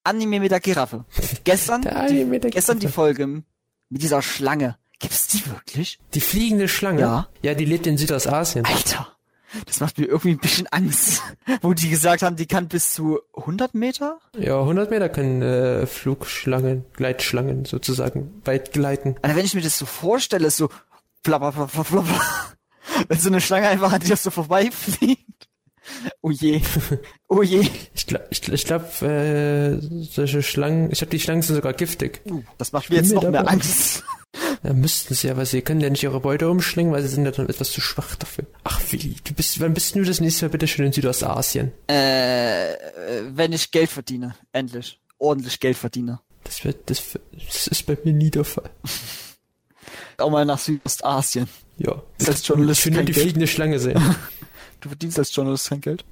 Anime 0.04 0.38
mit 0.40 0.52
der 0.52 0.60
Giraffe. 0.60 1.04
Gestern, 1.44 1.82
Der 1.82 1.96
Anime 1.98 2.24
mit 2.26 2.44
der 2.44 2.50
die, 2.50 2.54
gestern 2.54 2.78
die 2.78 2.86
Giraffe. 2.86 2.94
Folge 2.94 3.26
mit 3.26 4.02
dieser 4.02 4.22
Schlange. 4.22 4.76
Gibt's 5.00 5.26
die 5.28 5.44
wirklich? 5.46 5.98
Die 6.14 6.20
fliegende 6.20 6.68
Schlange? 6.68 7.00
Ja. 7.00 7.28
Ja, 7.42 7.54
die 7.54 7.64
lebt 7.64 7.86
in 7.86 7.96
Südostasien. 7.98 8.64
Alter, 8.64 9.08
das 9.66 9.80
macht 9.80 9.98
mir 9.98 10.06
irgendwie 10.06 10.30
ein 10.30 10.38
bisschen 10.38 10.66
Angst. 10.68 11.22
Wo 11.62 11.74
die 11.74 11.88
gesagt 11.88 12.22
haben, 12.22 12.36
die 12.36 12.46
kann 12.46 12.68
bis 12.68 12.92
zu 12.92 13.20
100 13.36 13.74
Meter? 13.74 14.18
Ja, 14.38 14.60
100 14.60 14.90
Meter 14.90 15.08
können 15.08 15.42
äh, 15.42 15.86
Flugschlangen, 15.86 16.84
Gleitschlangen 16.94 17.64
sozusagen 17.64 18.40
weit 18.44 18.72
gleiten. 18.72 19.16
Alter, 19.22 19.36
wenn 19.36 19.44
ich 19.44 19.54
mir 19.54 19.62
das 19.62 19.78
so 19.78 19.86
vorstelle, 19.86 20.50
so 20.50 20.68
flapper, 21.24 21.52
flapper, 21.52 21.84
flapper, 21.84 22.20
wenn 23.08 23.18
so 23.18 23.28
eine 23.28 23.40
Schlange 23.40 23.68
einfach 23.68 23.92
an 23.92 24.00
dir 24.00 24.16
so 24.16 24.30
vorbeifliegt. 24.30 25.48
Oh 26.22 26.30
je. 26.30 26.60
Oh 27.32 27.42
je. 27.42 27.64
Ich 27.94 28.08
glaube, 28.08 28.26
ich, 28.30 28.48
ich 28.48 28.64
glaub, 28.64 29.02
äh, 29.02 29.78
solche 29.80 30.42
Schlangen, 30.42 30.90
ich 30.90 30.98
glaube, 30.98 31.12
die 31.12 31.20
Schlangen 31.20 31.42
sind 31.42 31.54
sogar 31.54 31.72
giftig. 31.74 32.22
Uh, 32.28 32.42
das 32.58 32.72
macht 32.72 32.90
mir 32.90 32.96
jetzt 32.96 33.12
noch 33.12 33.22
mehr. 33.22 33.48
Angst. 33.48 34.02
Ja, 34.62 34.74
müssten 34.74 35.14
sie, 35.14 35.30
aber 35.30 35.46
sie 35.46 35.62
können 35.62 35.80
ja 35.80 35.88
nicht 35.88 36.02
ihre 36.02 36.20
Beute 36.20 36.50
umschlingen, 36.50 36.92
weil 36.92 37.02
sie 37.02 37.08
sind 37.08 37.24
ja 37.24 37.30
dann 37.30 37.48
etwas 37.48 37.70
zu 37.70 37.80
schwach 37.80 38.14
dafür. 38.16 38.44
Ach, 38.64 38.78
Willi, 38.90 39.16
du 39.24 39.32
bist, 39.32 39.58
wann 39.60 39.72
bist 39.72 39.94
du 39.94 40.02
das 40.04 40.20
nächste 40.20 40.44
Mal 40.44 40.50
bitte 40.50 40.68
schon 40.68 40.84
in 40.84 40.92
Südostasien? 40.92 41.72
Äh, 41.90 42.72
äh, 42.74 42.76
wenn 43.32 43.52
ich 43.54 43.70
Geld 43.70 43.88
verdiene. 43.90 44.34
Endlich. 44.52 45.00
Ordentlich 45.18 45.60
Geld 45.60 45.78
verdiene. 45.78 46.20
Das 46.44 46.62
wird, 46.64 46.90
das, 46.90 47.02
das 47.46 47.66
ist 47.68 47.86
bei 47.86 47.96
mir 48.04 48.12
nie 48.12 48.30
der 48.30 48.44
Fall. 48.44 48.68
Auch 50.18 50.30
mal 50.30 50.44
nach 50.44 50.58
Südostasien. 50.58 51.48
Ja. 51.78 52.02
Als 52.26 52.46
Journalist 52.46 52.80
Ich 52.80 52.86
will 52.86 52.92
nur 52.92 52.98
kein 52.98 53.06
die 53.06 53.12
Geld. 53.12 53.24
fliegende 53.24 53.46
Schlange 53.46 53.78
sehen. 53.78 54.00
Du 54.82 54.88
verdienst 54.88 55.18
als 55.18 55.34
Journalist 55.34 55.68
kein 55.68 55.82
Geld. 55.82 56.06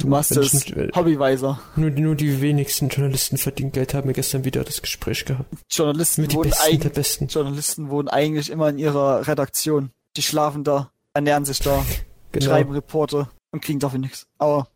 Du 0.00 0.08
machst 0.08 0.32
es 0.36 0.52
ich 0.54 0.74
nicht- 0.74 0.96
Hobbyweiser. 0.96 1.60
nur, 1.76 1.90
nur 1.90 2.14
die 2.14 2.40
wenigsten 2.40 2.88
Journalisten 2.88 3.36
verdienen 3.38 3.70
Geld, 3.72 3.94
haben 3.94 4.06
wir 4.08 4.14
gestern 4.14 4.44
wieder 4.44 4.64
das 4.64 4.80
Gespräch 4.82 5.24
gehabt. 5.24 5.52
Journalisten 5.70 6.22
Mit 6.22 6.34
wohnen 6.34 6.50
Besten. 6.94 7.26
Journalisten 7.28 7.90
wohnen 7.90 8.08
eigentlich 8.08 8.50
immer 8.50 8.68
in 8.70 8.78
ihrer 8.78 9.26
Redaktion. 9.28 9.90
Die 10.16 10.22
schlafen 10.22 10.64
da, 10.64 10.90
ernähren 11.14 11.44
sich 11.44 11.58
da, 11.60 11.84
Genau. 12.32 12.46
schreiben 12.46 12.72
Reporte 12.72 13.28
und 13.52 13.60
kriegen 13.62 13.78
dafür 13.78 13.98
nichts. 13.98 14.26
Aber 14.38 14.68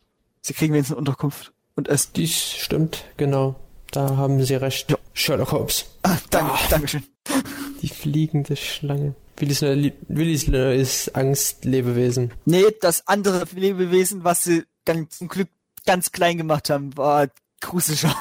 sie 0.42 0.52
kriegen 0.54 0.72
wenigstens 0.74 0.94
eine 0.94 0.98
Unterkunft 0.98 1.52
und 1.76 1.88
Essen. 1.88 2.10
Dies 2.16 2.36
stimmt, 2.52 3.04
genau. 3.16 3.56
Da 3.92 4.16
haben 4.16 4.42
sie 4.42 4.54
recht. 4.56 4.90
Ja. 4.90 4.98
Sherlock 5.12 5.52
Holmes. 5.52 5.86
Ah, 6.02 6.16
danke, 6.30 6.52
Ah. 6.52 6.58
Dankeschön. 6.68 7.04
Die 7.82 7.88
fliegende 7.88 8.56
Schlange. 8.56 9.14
Willis, 9.36 9.62
neuer- 9.62 9.92
Willis 10.08 10.48
neues 10.48 11.14
Angstlebewesen. 11.14 12.32
Nee, 12.44 12.64
das 12.80 13.06
andere 13.06 13.44
Lebewesen, 13.54 14.24
was 14.24 14.44
sie 14.44 14.64
ganz, 14.84 15.18
zum 15.18 15.28
Glück 15.28 15.48
ganz 15.86 16.12
klein 16.12 16.38
gemacht 16.38 16.70
haben, 16.70 16.96
war 16.96 17.28
gruseliger. 17.60 18.14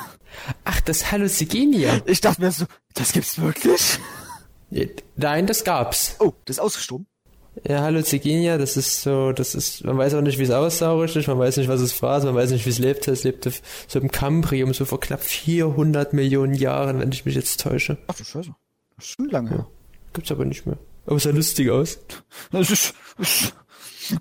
Ach, 0.63 0.82
das 0.82 1.12
Hallucigenia. 1.12 2.02
Ich 2.06 2.21
dachte 2.21 2.41
mir 2.41 2.52
so, 2.52 2.65
das 2.93 3.13
gibt's 3.13 3.39
wirklich? 3.39 3.99
Nein, 5.15 5.45
das 5.47 5.63
gab's. 5.63 6.15
Oh, 6.19 6.34
das 6.45 6.58
ist 6.58 6.62
ausgestorben. 6.62 7.08
Ja, 7.67 7.82
Hallucigenia, 7.82 8.58
das 8.58 8.78
ist 8.78 9.04
so, 9.04 9.32
das 9.32 9.54
ist, 9.54 9.84
man 9.84 9.95
weiß 9.95 10.15
auch 10.15 10.21
nicht, 10.21 10.39
wie 10.39 10.43
es 10.43 10.49
aussah 10.49 10.93
richtig, 10.93 11.28
man 11.28 11.38
weiß 11.38 11.58
nicht, 11.58 11.67
was 11.67 11.82
es 11.82 12.02
war, 12.02 12.23
man 12.23 12.34
weiß 12.34 12.49
nicht, 12.49 12.65
wie 12.65 12.71
es 12.71 12.80
lebte. 12.80 13.12
Es 13.12 13.23
lebte 13.23 13.54
so 13.88 13.99
im 13.99 14.10
Cambrium, 14.10 14.73
so 14.73 14.86
vor 14.86 14.99
knapp 14.99 15.21
400 15.21 16.13
Millionen 16.13 16.56
Jahren, 16.56 16.99
wenn 16.99 17.12
ich 17.12 17.26
mich 17.26 17.36
jetzt 17.36 17.62
täusche. 17.62 17.99
Ach 18.08 18.15
du 18.15 18.23
Scheiße. 18.23 18.56
Das 18.95 19.06
ist 19.06 19.12
schon 19.12 19.30
lange 19.30 19.49
her. 19.52 19.67
Gibt's 20.13 20.32
aber 20.32 20.45
nicht 20.45 20.65
mehr. 20.65 20.80
Aber 21.06 21.17
es 21.17 21.23
sah 21.23 21.30
lustig 21.30 21.69
aus. 21.69 21.99
Das 22.52 22.71
ist, 22.71 22.95
es 23.19 23.54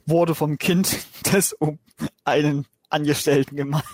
wurde 0.06 0.34
vom 0.34 0.58
Kind 0.58 0.98
des 1.32 1.52
um 1.52 1.78
einen 2.24 2.66
Angestellten 2.88 3.56
gemalt. 3.56 3.84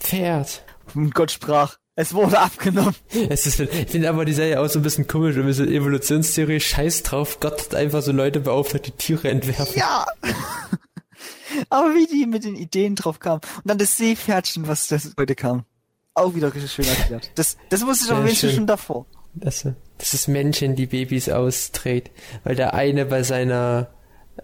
Pferd. 0.00 0.64
Und 0.94 1.14
Gott 1.14 1.30
sprach, 1.30 1.78
es 1.94 2.12
wurde 2.14 2.38
abgenommen. 2.38 2.94
Es 3.28 3.46
ist, 3.46 3.58
ich 3.58 3.88
finde 3.88 4.08
aber 4.10 4.24
die 4.24 4.34
Serie 4.34 4.60
auch 4.60 4.68
so 4.68 4.78
ein 4.78 4.82
bisschen 4.82 5.06
komisch, 5.06 5.36
irgendwie 5.36 5.54
so 5.54 5.64
Evolutionstheorie, 5.64 6.60
scheiß 6.60 7.02
drauf, 7.02 7.40
Gott 7.40 7.58
hat 7.60 7.74
einfach 7.74 8.02
so 8.02 8.12
Leute 8.12 8.40
beauftragt, 8.40 8.86
die 8.86 8.92
Tiere 8.92 9.30
entwerfen. 9.30 9.78
Ja. 9.78 10.06
Aber 11.70 11.94
wie 11.94 12.06
die 12.06 12.26
mit 12.26 12.44
den 12.44 12.54
Ideen 12.54 12.96
drauf 12.96 13.18
kamen. 13.18 13.40
Und 13.56 13.62
dann 13.64 13.78
das 13.78 13.96
Seepferdchen, 13.96 14.68
was 14.68 14.88
das 14.88 15.14
heute 15.18 15.34
kam. 15.34 15.64
Auch 16.12 16.34
wieder 16.34 16.54
richtig 16.54 16.72
schön 16.72 16.86
erklärt. 16.86 17.30
Das, 17.34 17.56
das 17.70 17.86
wusste 17.86 18.06
ich 18.06 18.10
aber 18.10 18.24
wenigstens 18.24 18.54
schon 18.54 18.66
davor. 18.66 19.06
Das, 19.34 19.66
das 19.98 20.14
ist 20.14 20.28
Männchen, 20.28 20.76
die 20.76 20.86
Babys 20.86 21.28
ausdreht, 21.28 22.10
weil 22.44 22.54
der 22.56 22.74
eine 22.74 23.06
bei 23.06 23.22
seiner 23.22 23.88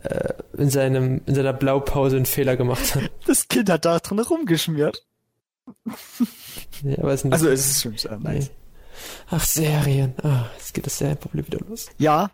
äh, 0.02 0.32
in 0.56 0.70
seinem 0.70 1.22
in 1.26 1.34
seiner 1.34 1.52
Blaupause 1.52 2.16
einen 2.16 2.26
Fehler 2.26 2.56
gemacht 2.56 2.94
hat. 2.94 3.10
Das 3.26 3.48
Kind 3.48 3.70
hat 3.70 3.84
da 3.84 3.98
drin 3.98 4.18
rumgeschmiert. 4.18 5.04
Ja, 6.82 6.98
aber 6.98 7.12
es 7.12 7.24
Also 7.24 7.48
es 7.48 7.70
ist 7.70 7.82
schon 7.82 7.96
sehr 7.96 8.18
nice. 8.18 8.46
nee. 8.46 8.50
Ach 9.30 9.44
Serien, 9.44 10.14
ah, 10.22 10.46
jetzt 10.56 10.74
geht 10.74 10.86
das 10.86 10.98
Serienproblem 10.98 11.46
wieder 11.46 11.60
los. 11.60 11.86
Ja, 11.98 12.30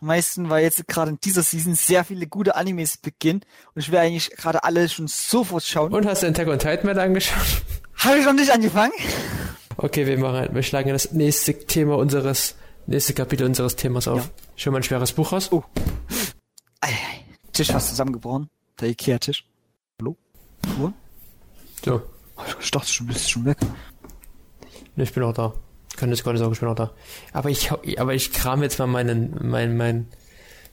am 0.00 0.08
meisten, 0.08 0.48
weil 0.48 0.62
jetzt 0.62 0.86
gerade 0.86 1.10
in 1.10 1.20
dieser 1.20 1.42
Season 1.42 1.74
sehr 1.74 2.04
viele 2.04 2.26
gute 2.26 2.54
Animes 2.54 2.98
beginnen. 2.98 3.42
Und 3.74 3.82
ich 3.82 3.90
will 3.90 3.98
eigentlich 3.98 4.30
gerade 4.30 4.62
alle 4.62 4.88
schon 4.88 5.08
sofort 5.08 5.64
schauen. 5.64 5.92
Und 5.92 6.06
hast 6.06 6.22
du 6.22 6.28
Attack 6.28 6.48
on 6.48 6.58
Titan 6.58 6.86
mal 6.86 6.98
angeschaut? 6.98 7.62
Habe 7.96 8.18
ich 8.18 8.24
noch 8.24 8.32
nicht 8.32 8.52
angefangen? 8.52 8.92
Okay, 9.76 10.06
wir 10.06 10.18
machen, 10.18 10.54
wir 10.54 10.62
schlagen 10.62 10.90
das 10.90 11.12
nächste 11.12 11.54
Thema 11.66 11.96
unseres 11.96 12.54
nächste 12.88 13.14
Kapitel 13.14 13.46
unseres 13.46 13.76
Themas 13.76 14.08
auf. 14.08 14.24
Ja. 14.24 14.30
Schon 14.56 14.72
mal 14.72 14.80
ein 14.80 14.82
schweres 14.82 15.12
Buch 15.12 15.32
raus. 15.32 15.50
Oh. 15.52 15.62
Ei, 16.80 16.88
ei. 16.88 17.24
Tisch 17.52 17.68
fast 17.70 17.88
zusammengebrochen. 17.90 18.48
Der 18.80 18.88
Ikea-Tisch. 18.88 19.44
Hallo? 20.00 20.16
Uhr? 20.80 20.92
So. 21.84 22.02
Oh, 22.36 22.42
Ich 22.60 22.70
dachte, 22.70 22.90
du 22.98 23.06
bist 23.06 23.30
schon 23.30 23.44
weg. 23.44 23.58
Ne, 24.96 25.04
ich 25.04 25.12
bin 25.12 25.22
auch 25.22 25.32
da. 25.34 25.52
Kann 25.96 26.10
das 26.10 26.22
gar 26.22 26.32
nicht 26.32 26.40
sagen, 26.40 26.52
ich 26.52 26.60
bin 26.60 26.68
auch 26.68 26.74
da. 26.76 26.92
Aber 27.32 27.50
ich, 27.50 27.70
aber 27.98 28.14
ich 28.14 28.32
kram 28.32 28.62
jetzt 28.62 28.78
mal 28.78 28.86
meinen, 28.86 29.34
meinen, 29.48 29.76
meinen, 29.76 30.08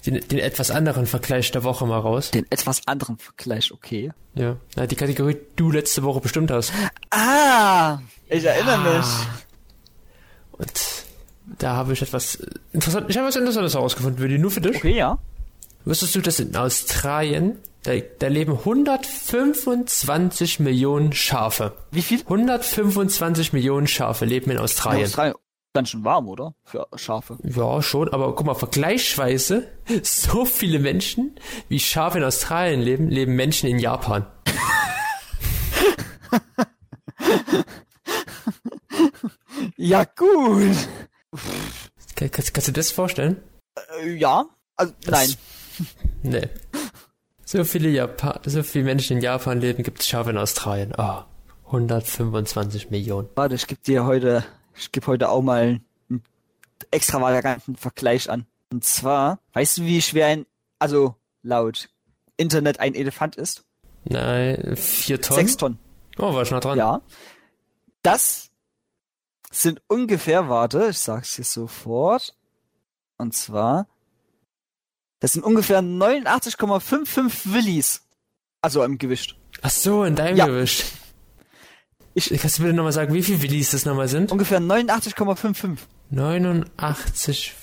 den, 0.06 0.20
den 0.28 0.38
etwas 0.40 0.70
anderen 0.70 1.08
Vergleich 1.08 1.50
der 1.52 1.64
Woche 1.64 1.86
mal 1.88 1.98
raus. 2.00 2.30
Den 2.30 2.46
etwas 2.52 2.86
anderen 2.88 3.18
Vergleich, 3.18 3.72
okay. 3.72 4.12
Ja. 4.36 4.58
Na, 4.76 4.86
die 4.86 4.96
Kategorie, 4.96 5.34
die 5.34 5.40
du 5.56 5.72
letzte 5.72 6.04
Woche 6.04 6.20
bestimmt 6.22 6.52
hast. 6.52 6.72
Ah, 7.10 8.00
ich 8.30 8.44
erinnere 8.44 8.76
Ah. 8.76 8.98
mich. 8.98 9.08
Und 10.52 10.72
da 11.58 11.76
habe 11.76 11.94
ich 11.94 12.02
etwas 12.02 12.36
interessant, 12.74 13.10
ich 13.10 13.18
habe 13.18 13.28
was 13.28 13.36
Interessantes 13.36 13.74
herausgefunden, 13.74 14.22
Willi, 14.22 14.38
nur 14.38 14.52
für 14.52 14.62
dich. 14.62 14.78
Okay, 14.78 14.96
ja. 14.96 15.18
Wusstest 15.86 16.16
du, 16.16 16.22
dass 16.22 16.40
in 16.40 16.56
Australien, 16.56 17.58
da, 17.84 17.94
da 18.20 18.28
leben 18.28 18.54
125 18.54 20.60
Millionen 20.60 21.14
Schafe. 21.14 21.74
Wie 21.92 22.02
viel? 22.02 22.22
125 22.22 23.54
Millionen 23.54 23.88
Schafe 23.88 24.26
leben 24.26 24.52
in 24.52 24.58
Australien. 24.58 25.06
Australien. 25.06 25.36
Ganz 25.74 25.90
schön 25.90 26.06
warm, 26.06 26.30
oder? 26.30 26.56
Für 26.64 26.88
Schafe. 26.96 27.38
Ja, 27.44 27.82
schon, 27.82 28.10
aber 28.10 28.34
guck 28.34 28.48
mal, 28.48 28.56
vergleichsweise, 28.56 29.68
so 30.04 30.46
viele 30.46 30.80
Menschen, 30.80 31.36
wie 31.68 31.80
Schafe 31.80 32.18
in 32.18 32.24
Australien 32.24 32.82
leben, 32.82 33.10
leben 33.10 33.36
Menschen 33.36 33.70
in 33.70 33.78
Japan. 33.78 34.26
Ja, 39.78 40.06
gut. 40.06 40.88
Kann, 42.16 42.32
kannst, 42.32 42.54
kannst 42.54 42.68
du 42.68 42.72
das 42.72 42.92
vorstellen? 42.92 43.42
Äh, 44.02 44.14
ja. 44.14 44.46
Also, 44.76 44.94
nein. 45.08 45.34
Nee. 46.24 46.48
So 47.44 47.64
viele 47.64 47.90
Japan 47.90 48.40
so 48.46 48.64
viele 48.64 48.86
Menschen 48.86 49.18
in 49.18 49.24
Japan 49.24 49.60
leben, 49.60 49.84
gibt 49.84 50.00
es 50.00 50.08
Schafe 50.08 50.32
in 50.32 50.38
Australien. 50.38 50.96
Ah, 50.98 51.28
125 51.66 52.90
Millionen. 52.90 53.30
Warte, 53.36 53.56
ich 53.56 53.68
gebe 53.68 53.82
dir 53.82 54.06
heute, 54.06 54.44
ich 54.76 54.92
gebe 54.92 55.06
heute 55.08 55.30
auch 55.30 55.42
mal 55.42 55.80
einen 56.10 56.24
extravaganten 56.92 57.76
Vergleich 57.76 58.30
an. 58.30 58.46
Und 58.72 58.84
zwar, 58.84 59.40
weißt 59.54 59.78
du, 59.78 59.86
wie 59.86 60.02
schwer 60.02 60.28
ein, 60.28 60.46
also 60.80 61.16
laut 61.44 61.90
Internet 62.38 62.80
ein 62.80 62.96
Elefant 62.96 63.36
ist? 63.36 63.64
Nein, 64.06 64.76
vier 64.76 65.22
Tonnen. 65.22 65.40
Sechs 65.40 65.58
Tonnen. 65.58 65.80
Oh, 66.18 66.34
war 66.34 66.46
schon 66.46 66.62
dran. 66.62 66.78
Ja. 66.78 67.02
Das 68.02 68.45
sind 69.62 69.82
ungefähr, 69.88 70.50
warte, 70.50 70.88
ich 70.90 71.00
sag's 71.00 71.36
dir 71.36 71.44
sofort. 71.44 72.36
Und 73.18 73.34
zwar, 73.34 73.88
das 75.20 75.34
sind 75.34 75.44
ungefähr 75.44 75.82
89,55 75.82 77.54
Willis. 77.54 78.02
Also 78.62 78.84
im 78.84 78.98
Gewicht. 78.98 79.38
Ach 79.62 79.70
so, 79.70 80.04
in 80.04 80.16
deinem 80.16 80.38
Ja. 80.38 80.48
Gewicht. 80.48 80.86
Ich- 82.14 82.30
Kannst 82.40 82.58
du 82.60 82.64
bitte 82.64 82.74
nochmal 82.74 82.92
sagen, 82.94 83.14
wie 83.14 83.24
viel 83.24 83.42
Willis 83.42 83.72
das 83.72 83.86
nochmal 83.86 84.08
sind? 84.08 84.32
Ungefähr 84.32 84.60
89,55. 84.60 85.80
89, 86.10 87.54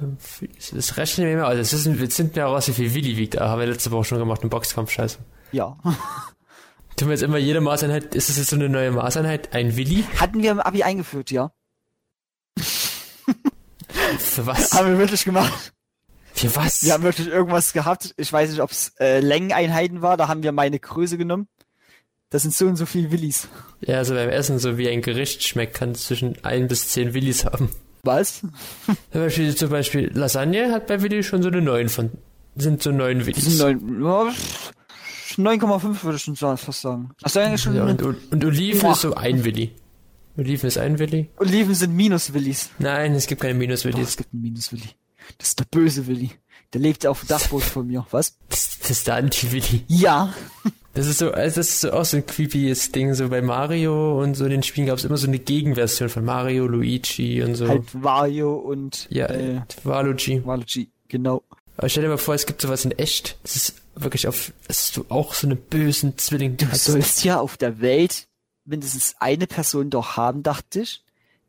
5, 0.00 0.44
das 0.72 0.96
rechnen 0.96 1.26
wir 1.26 1.36
mal. 1.38 1.46
Also 1.46 1.62
das 1.62 1.72
wissen, 1.72 1.98
wir 1.98 2.10
sind 2.10 2.36
ja 2.36 2.46
raus, 2.46 2.68
wie 2.68 2.72
viel 2.72 2.94
Willi 2.94 3.16
wiegt. 3.16 3.38
Ah, 3.40 3.48
haben 3.48 3.60
wir 3.60 3.66
letzte 3.66 3.90
Woche 3.90 4.04
schon 4.04 4.18
gemacht 4.18 4.42
im 4.42 4.48
Boxkampf, 4.50 4.90
scheiße. 4.90 5.18
Ja. 5.52 5.76
Tun 6.98 7.08
wir 7.08 7.14
jetzt 7.14 7.22
immer 7.22 7.38
jede 7.38 7.60
Maßeinheit, 7.60 8.14
ist 8.16 8.28
das 8.28 8.38
jetzt 8.38 8.50
so 8.50 8.56
eine 8.56 8.68
neue 8.68 8.90
Maßeinheit? 8.90 9.54
Ein 9.54 9.76
Willi? 9.76 10.04
Hatten 10.16 10.42
wir 10.42 10.50
im 10.50 10.58
Abi 10.60 10.82
eingeführt, 10.82 11.30
ja. 11.30 11.52
Für 14.18 14.46
was? 14.46 14.72
Haben 14.72 14.88
wir 14.90 14.98
wirklich 14.98 15.24
gemacht. 15.24 15.72
Für 16.34 16.54
was? 16.56 16.84
Wir 16.84 16.94
haben 16.94 17.04
wirklich 17.04 17.28
irgendwas 17.28 17.72
gehabt. 17.72 18.14
Ich 18.16 18.32
weiß 18.32 18.50
nicht, 18.50 18.60
ob 18.60 18.72
es 18.72 18.94
äh, 18.98 19.20
Längeneinheiten 19.20 20.02
war. 20.02 20.16
Da 20.16 20.26
haben 20.26 20.42
wir 20.42 20.50
meine 20.50 20.80
Größe 20.80 21.18
genommen. 21.18 21.46
Das 22.30 22.42
sind 22.42 22.52
so 22.54 22.66
und 22.66 22.76
so 22.76 22.84
viel 22.84 23.12
Willis. 23.12 23.46
Ja, 23.80 23.98
also 23.98 24.14
beim 24.14 24.28
Essen, 24.28 24.58
so 24.58 24.76
wie 24.76 24.88
ein 24.88 25.00
Gericht 25.00 25.44
schmeckt, 25.44 25.74
kann 25.74 25.92
es 25.92 26.06
zwischen 26.06 26.36
ein 26.44 26.66
bis 26.66 26.88
zehn 26.90 27.14
Willis 27.14 27.44
haben. 27.44 27.70
Was? 28.02 28.40
Zum 29.12 29.20
Beispiel, 29.20 29.54
zum 29.56 29.70
Beispiel 29.70 30.10
Lasagne 30.14 30.72
hat 30.72 30.88
bei 30.88 31.00
Willi 31.00 31.22
schon 31.22 31.42
so 31.42 31.48
eine 31.48 31.62
9 31.62 31.88
von, 31.88 32.10
sind 32.56 32.82
so 32.82 32.90
9 32.90 33.20
Die 33.20 33.26
Willis. 33.26 33.58
neun, 33.58 34.00
9,5 35.38 36.02
würde 36.04 36.16
ich 36.16 36.22
schon 36.22 36.36
fast 36.36 36.80
sagen. 36.80 37.10
Du 37.22 37.40
eigentlich 37.40 37.62
schon 37.62 37.74
Ja, 37.76 37.84
und, 37.84 38.02
und 38.02 38.44
Oliven 38.44 38.80
Boah. 38.80 38.92
ist 38.92 39.00
so 39.02 39.14
ein 39.14 39.44
Willi. 39.44 39.72
Oliven 40.36 40.68
ist 40.68 40.78
ein 40.78 40.98
Willi? 40.98 41.28
Oliven 41.38 41.74
sind 41.74 41.94
Minus-Willis. 41.94 42.70
Nein, 42.78 43.14
es 43.14 43.26
gibt 43.26 43.40
keine 43.40 43.54
Minus-Willis. 43.54 44.08
es 44.10 44.16
gibt 44.16 44.32
einen 44.32 44.42
Minus-Willi. 44.42 44.88
Das 45.38 45.48
ist 45.48 45.58
der 45.58 45.64
böse 45.70 46.06
Willi. 46.06 46.30
Der 46.72 46.80
lebt 46.80 47.06
auf 47.06 47.20
dem 47.20 47.28
Dachboot 47.28 47.62
von 47.62 47.86
mir. 47.86 48.06
Was? 48.10 48.36
Das, 48.48 48.78
das 48.80 48.90
ist 48.90 49.06
der 49.06 49.16
Anti-Willi. 49.16 49.84
Ja. 49.88 50.32
Das 50.94 51.06
ist 51.06 51.18
so, 51.18 51.30
also 51.30 51.56
das 51.60 51.68
ist 51.68 51.80
so 51.80 51.92
auch 51.92 52.04
so 52.04 52.16
ein 52.16 52.26
creepyes 52.26 52.92
Ding. 52.92 53.14
So 53.14 53.28
bei 53.28 53.40
Mario 53.42 54.20
und 54.20 54.34
so 54.34 54.44
in 54.44 54.50
den 54.50 54.62
Spielen 54.62 54.86
gab 54.86 54.98
es 54.98 55.04
immer 55.04 55.16
so 55.16 55.26
eine 55.28 55.38
Gegenversion 55.38 56.08
von 56.08 56.24
Mario, 56.24 56.66
Luigi 56.66 57.42
und 57.42 57.54
so. 57.54 57.68
Halt 57.68 57.84
Wario 57.92 58.54
und 58.54 59.06
ja, 59.10 59.26
äh, 59.26 59.60
Waluigi. 59.84 60.42
Waluigi. 60.44 60.90
Genau. 61.08 61.42
Aber 61.76 61.88
stell 61.88 62.02
dir 62.02 62.08
mal 62.10 62.18
vor, 62.18 62.34
es 62.34 62.46
gibt 62.46 62.60
sowas 62.60 62.84
in 62.84 62.90
echt. 62.92 63.38
Das 63.44 63.54
ist 63.56 63.74
wirklich 64.02 64.28
auf, 64.28 64.52
das 64.66 64.86
ist 64.86 64.94
so 64.94 65.06
auch 65.08 65.34
so 65.34 65.46
eine 65.46 65.56
bösen 65.56 66.16
Zwilling. 66.18 66.56
Du 66.56 66.66
sollst 66.72 67.24
ja 67.24 67.40
auf 67.40 67.56
der 67.56 67.80
Welt 67.80 68.28
mindestens 68.64 69.14
eine 69.18 69.46
Person 69.46 69.90
doch 69.90 70.16
haben, 70.16 70.42
dachte 70.42 70.80
ich. 70.80 71.04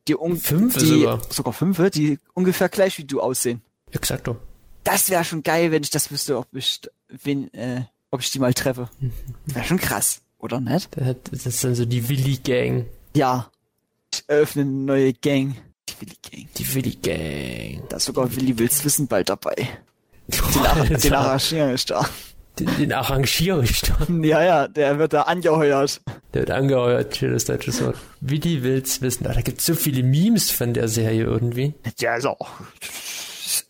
Die 0.07 0.15
un 0.15 0.37
Fünf 0.37 0.77
die, 0.77 0.85
sogar. 0.85 1.21
Sogar 1.29 1.53
fünf, 1.53 1.89
die 1.91 2.17
ungefähr 2.33 2.69
gleich 2.69 2.97
wie 2.97 3.03
du 3.03 3.21
aussehen. 3.21 3.61
Exakto. 3.91 4.37
Das 4.83 5.09
wäre 5.09 5.23
schon 5.23 5.43
geil, 5.43 5.71
wenn 5.71 5.83
ich 5.83 5.91
das 5.91 6.09
wüsste, 6.11 6.37
ob 6.37 6.47
ich 6.53 6.81
wen, 7.09 7.53
äh, 7.53 7.83
ob 8.09 8.21
ich 8.21 8.31
die 8.31 8.39
mal 8.39 8.53
treffe. 8.53 8.89
Wäre 9.45 9.65
schon 9.65 9.77
krass, 9.77 10.21
oder 10.39 10.59
nicht? 10.59 10.89
Das 11.31 11.45
ist 11.45 11.63
dann 11.63 11.75
so 11.75 11.85
die 11.85 12.07
Willi-Gang. 12.07 12.85
Ja. 13.15 13.51
Ich 14.11 14.23
eröffne 14.27 14.63
eine 14.63 14.71
neue 14.71 15.13
Gang. 15.13 15.55
Die 15.89 16.01
Willi 16.01 16.17
Gang. 16.21 16.53
Die 16.55 16.73
Willi-Gang. 16.73 17.83
Da 17.89 17.97
ist 17.97 18.05
sogar 18.05 18.35
Willi 18.35 18.57
Wills 18.57 18.83
Wissen 18.83 19.07
bald 19.07 19.29
dabei. 19.29 19.67
Den, 20.27 20.65
Ar 20.65 20.85
Den, 20.85 21.13
arrangiere 21.13 21.73
ich 21.73 21.85
da. 21.85 22.07
Den, 22.59 22.69
den 22.77 22.93
arrangiere 22.93 23.63
ich 23.63 23.81
da. 23.81 23.97
Ja, 24.21 24.43
ja, 24.43 24.67
der 24.67 24.99
wird 24.99 25.13
da 25.13 25.23
angeheuert. 25.23 26.01
Der 26.33 26.41
wird 26.41 26.51
angeheuert, 26.51 27.15
schönes 27.15 27.45
deutsches 27.45 27.83
Wort. 27.83 27.97
Willi 28.21 28.63
will's 28.63 29.01
wissen. 29.01 29.25
Ah, 29.27 29.33
da 29.33 29.41
gibt's 29.41 29.65
so 29.65 29.75
viele 29.75 30.03
Memes 30.03 30.51
von 30.51 30.73
der 30.73 30.87
Serie 30.87 31.23
irgendwie. 31.23 31.73
Ja, 31.99 32.15
ist 32.15 32.25
auch. 32.25 32.49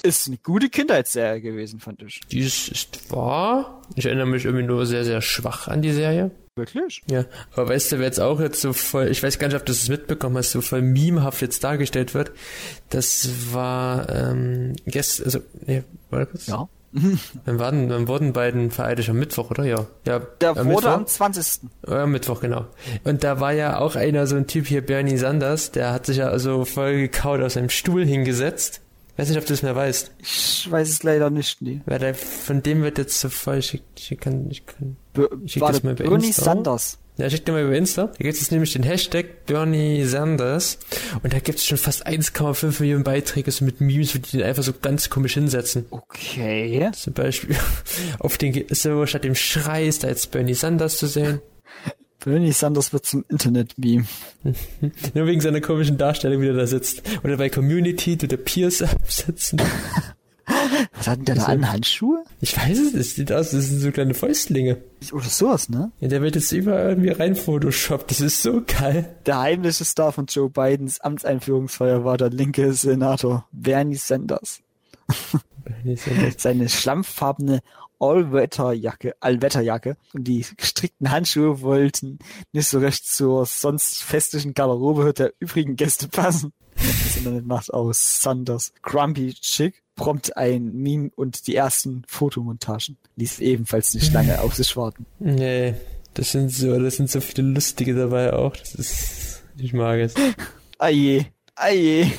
Ist 0.03 0.27
eine 0.27 0.37
gute 0.37 0.69
Kindheitsserie 0.69 1.41
gewesen, 1.41 1.79
fand 1.79 2.01
ich. 2.01 2.21
Dies 2.31 2.67
ist 2.69 3.11
wahr. 3.11 3.81
Ich 3.95 4.05
erinnere 4.05 4.27
mich 4.27 4.45
irgendwie 4.45 4.65
nur 4.65 4.85
sehr, 4.85 5.05
sehr 5.05 5.21
schwach 5.21 5.67
an 5.67 5.81
die 5.81 5.91
Serie. 5.91 6.31
Wirklich? 6.55 7.01
Ja, 7.09 7.23
aber 7.53 7.69
weißt 7.69 7.93
du, 7.93 7.99
wer 7.99 8.05
jetzt 8.05 8.19
auch 8.19 8.41
jetzt 8.41 8.59
so 8.59 8.73
voll, 8.73 9.07
ich 9.07 9.23
weiß 9.23 9.39
gar 9.39 9.47
nicht, 9.47 9.55
ob 9.55 9.65
du 9.65 9.71
es 9.71 9.87
mitbekommen 9.87 10.37
hast, 10.37 10.51
so 10.51 10.59
voll 10.59 10.81
memehaft 10.81 11.41
jetzt 11.41 11.63
dargestellt 11.63 12.13
wird, 12.13 12.31
das 12.89 13.53
war, 13.53 14.09
ähm, 14.09 14.75
gestern, 14.85 15.25
also, 15.25 15.39
nee, 15.65 15.83
warte 16.09 16.25
kurz. 16.25 16.47
Ja. 16.47 16.67
Wann 17.45 17.59
waren, 17.59 17.89
wann 17.89 18.07
wurden 18.07 18.33
beiden 18.33 18.71
vereidigt? 18.71 19.09
Am 19.09 19.17
Mittwoch, 19.19 19.51
oder? 19.51 19.63
Ja. 19.63 19.85
Ja, 20.07 20.19
Der 20.41 20.49
am 20.51 20.57
wurde 20.57 20.67
Mittwoch? 20.67 20.89
am 20.91 21.05
20. 21.07 21.59
Ja, 21.87 22.05
Mittwoch, 22.07 22.41
genau. 22.41 22.65
Und 23.03 23.23
da 23.23 23.39
war 23.39 23.53
ja 23.53 23.77
auch 23.79 23.95
einer, 23.95 24.25
so 24.27 24.35
ein 24.35 24.47
Typ 24.47 24.65
hier, 24.67 24.85
Bernie 24.85 25.17
Sanders, 25.17 25.71
der 25.71 25.93
hat 25.93 26.07
sich 26.07 26.17
ja 26.17 26.29
also 26.29 26.65
voll 26.65 26.95
gekaut 26.97 27.41
auf 27.41 27.53
seinem 27.53 27.69
Stuhl 27.69 28.05
hingesetzt. 28.05 28.81
Weiß 29.17 29.27
nicht, 29.29 29.37
ob 29.37 29.45
du 29.45 29.53
es 29.53 29.61
mehr 29.63 29.75
weißt. 29.75 30.11
Ich 30.19 30.67
weiß 30.71 30.89
es 30.89 31.03
leider 31.03 31.29
nicht, 31.29 31.61
nee. 31.61 31.81
Weil 31.85 31.99
der, 31.99 32.15
von 32.15 32.63
dem 32.63 32.81
wird 32.83 32.97
jetzt 32.97 33.19
so 33.19 33.29
voll, 33.29 33.57
ich, 33.57 33.83
ich 33.97 34.17
kann, 34.19 34.49
ich 34.49 34.65
kann, 34.65 34.95
Be 35.13 35.29
Schick 35.45 35.61
das 35.61 35.83
mal 35.83 35.93
bei 35.93 36.05
Bernie 36.05 36.27
Insta. 36.27 36.43
Sanders. 36.45 36.97
Ja, 37.19 37.29
schick 37.29 37.45
dir 37.45 37.51
mal 37.51 37.63
über 37.63 37.75
Insta. 37.75 38.07
Da 38.07 38.23
gibt 38.23 38.39
es 38.39 38.49
nämlich 38.49 38.71
den 38.71 38.83
Hashtag 38.83 39.45
Bernie 39.45 40.05
Sanders. 40.05 40.79
Und 41.21 41.33
da 41.33 41.39
gibt 41.39 41.59
es 41.59 41.65
schon 41.65 41.77
fast 41.77 42.07
1,5 42.07 42.79
Millionen 42.79 43.03
Beiträge 43.03 43.51
so 43.51 43.65
mit 43.65 43.81
Memes, 43.81 44.15
wo 44.15 44.19
die 44.19 44.37
den 44.37 44.43
einfach 44.43 44.63
so 44.63 44.71
ganz 44.71 45.09
komisch 45.09 45.33
hinsetzen. 45.33 45.85
Okay. 45.89 46.89
Zum 46.93 47.13
Beispiel 47.13 47.57
auf 48.19 48.37
den, 48.37 48.63
so 48.69 49.05
statt 49.05 49.25
dem 49.25 49.35
Schrei 49.35 49.85
ist 49.85 50.05
da 50.05 50.07
jetzt 50.07 50.31
Bernie 50.31 50.53
Sanders 50.53 50.97
zu 50.97 51.07
sehen. 51.07 51.41
Bernie 52.23 52.53
Sanders 52.53 52.93
wird 52.93 53.05
zum 53.05 53.25
Internet-Meme. 53.27 54.05
Nur 55.13 55.27
wegen 55.27 55.41
seiner 55.41 55.59
komischen 55.59 55.97
Darstellung, 55.97 56.41
wie 56.41 56.47
er 56.47 56.53
da 56.53 56.67
sitzt. 56.67 57.03
Oder 57.25 57.35
bei 57.35 57.49
Community, 57.49 58.15
du 58.15 58.29
der 58.29 58.37
Pierce 58.37 58.81
absetzen. 58.83 59.61
Hat 61.09 61.17
denn 61.17 61.25
der 61.25 61.35
da 61.35 61.41
Also- 61.41 61.51
an? 61.53 61.71
Handschuhe? 61.71 62.23
Ich 62.41 62.55
weiß 62.57 62.77
es, 62.79 62.93
es 62.93 63.15
sieht 63.15 63.31
aus, 63.31 63.51
das 63.51 63.65
sind 63.67 63.79
so 63.79 63.91
kleine 63.91 64.13
Fäustlinge. 64.13 64.77
Oder 65.11 65.25
sowas, 65.25 65.69
ne? 65.69 65.91
Ja, 65.99 66.07
der 66.07 66.21
wird 66.21 66.35
jetzt 66.35 66.51
überall 66.51 66.89
irgendwie 66.89 67.09
rein 67.09 67.35
Photoshop. 67.35 68.07
Das 68.07 68.21
ist 68.21 68.41
so 68.41 68.61
geil. 68.65 69.15
Der 69.25 69.39
heimliche 69.39 69.83
Star 69.85 70.11
von 70.11 70.25
Joe 70.27 70.49
Bidens 70.49 70.99
Amtseinführungsfeier 70.99 72.03
war 72.05 72.17
der 72.17 72.29
linke 72.29 72.73
Senator 72.73 73.47
Bernie 73.51 73.95
Sanders. 73.95 74.59
Bernie 75.63 75.95
Sanders. 75.97 76.35
Seine 76.41 76.69
schlammfarbene 76.69 77.59
Allwetterjacke, 77.99 79.13
Allwetterjacke 79.19 79.97
und 80.13 80.23
die 80.25 80.45
gestrickten 80.57 81.11
Handschuhe 81.11 81.61
wollten 81.61 82.19
nicht 82.53 82.67
so 82.67 82.79
recht 82.79 83.05
zur 83.05 83.45
sonst 83.45 84.03
festlichen 84.03 84.53
Garderobe 84.53 85.13
der 85.13 85.33
übrigen 85.39 85.75
Gäste 85.75 86.07
passen. 86.07 86.53
Das 86.79 87.17
Internet 87.17 87.45
macht 87.45 87.73
aus 87.73 88.21
Sanders 88.21 88.71
Grumpy 88.81 89.33
Chick 89.33 89.83
prompt 89.99 90.37
ein 90.37 90.71
Meme 90.73 91.11
und 91.15 91.45
die 91.47 91.55
ersten 91.55 92.03
Fotomontagen 92.07 92.97
ließ 93.17 93.39
ebenfalls 93.39 93.93
nicht 93.93 94.11
lange 94.13 94.41
auf 94.41 94.55
sich 94.55 94.75
warten. 94.77 95.05
Nee, 95.19 95.73
Das 96.13 96.31
sind 96.31 96.51
so, 96.51 96.79
das 96.79 96.95
sind 96.95 97.09
so 97.11 97.21
viele 97.21 97.47
lustige 97.49 97.93
dabei 97.93 98.33
auch. 98.33 98.55
Das 98.57 98.75
ist, 98.75 99.43
ich 99.57 99.73
mag 99.73 99.99
es. 99.99 100.13
Aje, 100.79 101.25
aje. 101.55 102.09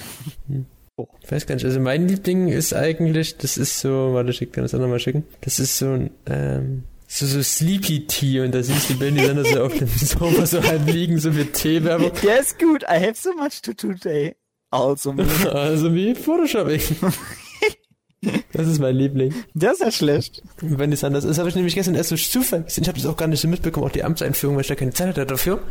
Ich 1.23 1.33
weiß 1.33 1.47
gar 1.47 1.55
nicht, 1.55 1.65
also 1.65 1.81
mein 1.81 2.07
Liebling 2.07 2.49
ist 2.49 2.75
eigentlich, 2.75 3.39
das 3.39 3.57
ist 3.57 3.81
so, 3.81 4.13
warte, 4.13 4.31
ich 4.31 4.53
kann 4.53 4.65
das 4.65 4.75
auch 4.75 4.79
nochmal 4.81 5.01
schicken. 5.01 5.25
Das 5.41 5.59
ist 5.59 5.79
so 5.79 5.87
ein, 5.93 6.11
ähm, 6.27 6.83
so, 7.09 7.25
so 7.27 7.43
Sleepy 7.43 8.07
Tea 8.07 8.41
und 8.41 8.55
da 8.55 8.63
siehst 8.63 8.91
du 8.91 8.99
Benny 8.99 9.25
Sanders 9.25 9.49
so 9.51 9.65
auf 9.65 9.77
dem 9.79 9.89
Sofa 9.97 10.45
so 10.45 10.63
halb 10.63 10.87
liegen, 10.87 11.19
so 11.19 11.31
mit 11.33 11.55
Teewerbung. 11.55 12.13
Der 12.23 12.41
ist 12.41 12.59
gut. 12.59 12.83
I 12.83 13.01
have 13.03 13.15
so 13.15 13.33
much 13.35 13.63
to 13.63 13.73
do 13.73 13.95
today. 13.95 14.37
Also, 14.71 15.13
Also 15.53 15.93
wie 15.95 16.15
Photoshopping. 16.15 16.81
Das 18.53 18.67
ist 18.67 18.79
mein 18.81 18.97
Liebling. 18.97 19.33
der 19.55 19.73
ist 19.73 19.81
ja 19.81 19.91
schlecht. 19.91 20.43
Wenn 20.61 20.93
es 20.93 21.05
anders 21.05 21.25
ist, 21.25 21.39
habe 21.39 21.49
ich 21.49 21.55
nämlich 21.55 21.75
gestern 21.75 21.95
erst 21.95 22.11
durch 22.11 22.31
Zufall 22.31 22.65
gesehen. 22.65 22.83
Ich 22.85 22.89
habe 22.89 22.99
das 22.99 23.07
auch 23.07 23.17
gar 23.17 23.29
nicht 23.29 23.41
so 23.41 23.49
mitbekommen, 23.49 23.87
auch 23.87 23.93
die 23.93 24.05
Amtseinführung, 24.05 24.57
weil 24.57 24.63
ich 24.63 24.69
da 24.69 24.75
keine 24.75 24.93
Zeit 24.93 25.09
hatte 25.09 25.25
dafür. 25.25 25.63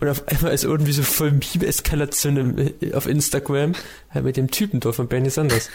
Und 0.00 0.08
auf 0.08 0.26
einmal 0.26 0.52
ist 0.52 0.64
irgendwie 0.64 0.92
so 0.92 1.02
voll 1.02 1.30
Meme-Eskalation 1.30 2.36
im- 2.36 2.94
auf 2.94 3.06
Instagram 3.06 3.72
halt 4.10 4.24
mit 4.24 4.36
dem 4.36 4.50
Typen 4.50 4.80
dort 4.80 4.96
von 4.96 5.06
Bernie 5.06 5.30
Sanders. 5.30 5.70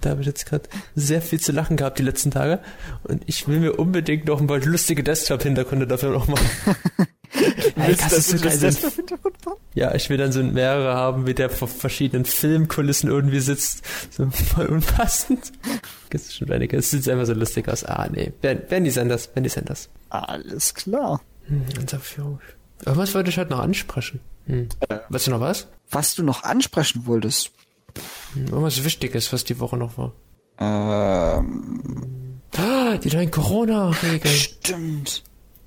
Da 0.00 0.10
habe 0.10 0.20
ich 0.20 0.26
jetzt 0.26 0.46
gerade 0.46 0.68
sehr 0.94 1.22
viel 1.22 1.40
zu 1.40 1.50
lachen 1.52 1.76
gehabt 1.76 1.98
die 1.98 2.02
letzten 2.04 2.30
Tage. 2.30 2.60
Und 3.04 3.22
ich 3.26 3.48
will 3.48 3.58
mir 3.58 3.78
unbedingt 3.78 4.26
noch 4.26 4.40
ein 4.40 4.46
paar 4.46 4.58
lustige 4.60 5.02
Desktop-Hintergründe 5.02 5.86
dafür 5.88 6.10
noch 6.10 6.28
machen. 6.28 6.46
Ey, 7.76 7.94
kannst 7.96 8.16
das, 8.16 8.28
du 8.28 8.36
so 8.38 8.44
geil 8.44 8.58
Ja, 9.74 9.94
ich 9.94 10.08
will 10.10 10.16
dann 10.18 10.32
so 10.32 10.42
mehrere 10.42 10.94
haben, 10.94 11.26
wie 11.26 11.34
der 11.34 11.48
vor 11.50 11.66
verschiedenen 11.68 12.24
Filmkulissen 12.24 13.08
irgendwie 13.10 13.40
sitzt. 13.40 13.82
So 14.10 14.28
voll 14.30 14.66
unpassend. 14.66 15.52
Das 16.10 16.22
ist 16.22 16.36
schon 16.36 16.50
einige. 16.50 16.76
Es 16.76 16.90
sieht 16.90 17.08
einfach 17.08 17.26
so 17.26 17.32
lustig 17.32 17.68
aus. 17.68 17.84
Ah, 17.84 18.08
nee. 18.12 18.32
Ben- 18.40 18.62
Benny 18.68 18.90
Sanders, 18.90 19.28
Benny 19.28 19.48
Sanders. 19.48 19.88
Alles 20.10 20.74
klar. 20.74 21.20
Hm, 21.46 21.64
ganz 21.74 21.94
auf 21.94 22.16
Aber 22.84 22.96
was 22.96 23.14
wollte 23.14 23.30
ich 23.30 23.38
heute 23.38 23.50
noch 23.50 23.60
ansprechen? 23.60 24.20
Hm. 24.46 24.68
Weißt 25.08 25.26
du 25.26 25.30
noch 25.30 25.40
was? 25.40 25.68
Was 25.90 26.14
du 26.14 26.22
noch 26.22 26.42
ansprechen 26.44 27.06
wolltest. 27.06 27.50
Hm, 28.34 28.46
Irgendwas 28.48 28.84
Wichtiges, 28.84 29.32
was 29.32 29.44
die 29.44 29.58
Woche 29.58 29.76
noch 29.76 29.96
war. 29.98 30.12
Ähm, 30.58 32.40
Ah, 32.56 32.96
die 32.98 33.08
neuen 33.14 33.30
Corona-Regeln. 33.30 34.34
stimmt. 34.34 35.22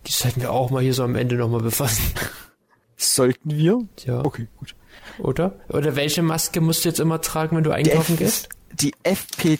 Die 0.06 0.12
sollten 0.12 0.42
wir 0.42 0.52
auch 0.52 0.70
mal 0.70 0.84
hier 0.84 0.94
so 0.94 1.04
am 1.04 1.16
Ende 1.16 1.36
nochmal 1.36 1.62
befassen. 1.62 2.04
Sollten 2.98 3.52
wir? 3.52 3.80
Ja. 4.06 4.24
Okay, 4.24 4.48
gut. 4.58 4.76
Oder? 5.20 5.54
Oder 5.70 5.96
welche 5.96 6.22
Maske 6.22 6.62
musst 6.62 6.86
du 6.86 6.90
jetzt 6.90 7.00
immer 7.00 7.22
tragen, 7.22 7.56
wenn 7.58 7.64
du 7.64 7.72
einkaufen 7.72 8.18
gehst? 8.18 8.50
Die 8.72 8.94
FP, 9.04 9.60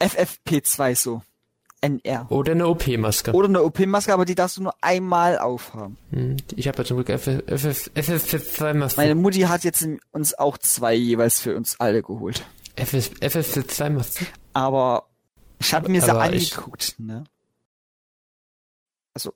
FFP2 0.00 0.94
so. 0.96 1.22
NR. 1.82 2.26
Oder 2.30 2.52
eine 2.52 2.66
OP-Maske. 2.68 3.32
Oder 3.32 3.48
eine 3.48 3.62
OP-Maske, 3.62 4.12
aber 4.12 4.24
die 4.24 4.34
darfst 4.34 4.56
du 4.56 4.62
nur 4.62 4.74
einmal 4.80 5.38
aufhaben. 5.38 5.98
Hm, 6.10 6.36
Ich 6.56 6.66
habe 6.68 6.78
ja 6.78 6.84
zum 6.84 6.96
Glück 6.96 7.10
FFP2-Maske. 7.10 9.00
Meine 9.00 9.14
Mutti 9.14 9.40
hat 9.42 9.62
jetzt 9.62 9.86
uns 10.12 10.34
auch 10.34 10.56
zwei 10.58 10.94
jeweils 10.94 11.38
für 11.38 11.54
uns 11.54 11.78
alle 11.78 12.02
geholt. 12.02 12.44
FFP2-Maske? 12.76 14.26
Aber 14.54 15.06
ich 15.60 15.72
habe 15.74 15.88
mir 15.90 16.00
sie 16.00 16.10
angeguckt, 16.10 16.94
ne? 16.98 17.24
Also, 19.14 19.32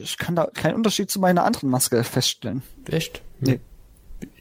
ich 0.00 0.18
kann 0.18 0.36
da 0.36 0.46
keinen 0.46 0.74
Unterschied 0.74 1.10
zu 1.10 1.20
meiner 1.20 1.44
anderen 1.44 1.70
Maske 1.70 2.02
feststellen. 2.04 2.62
Echt? 2.88 3.22
Nee. 3.40 3.60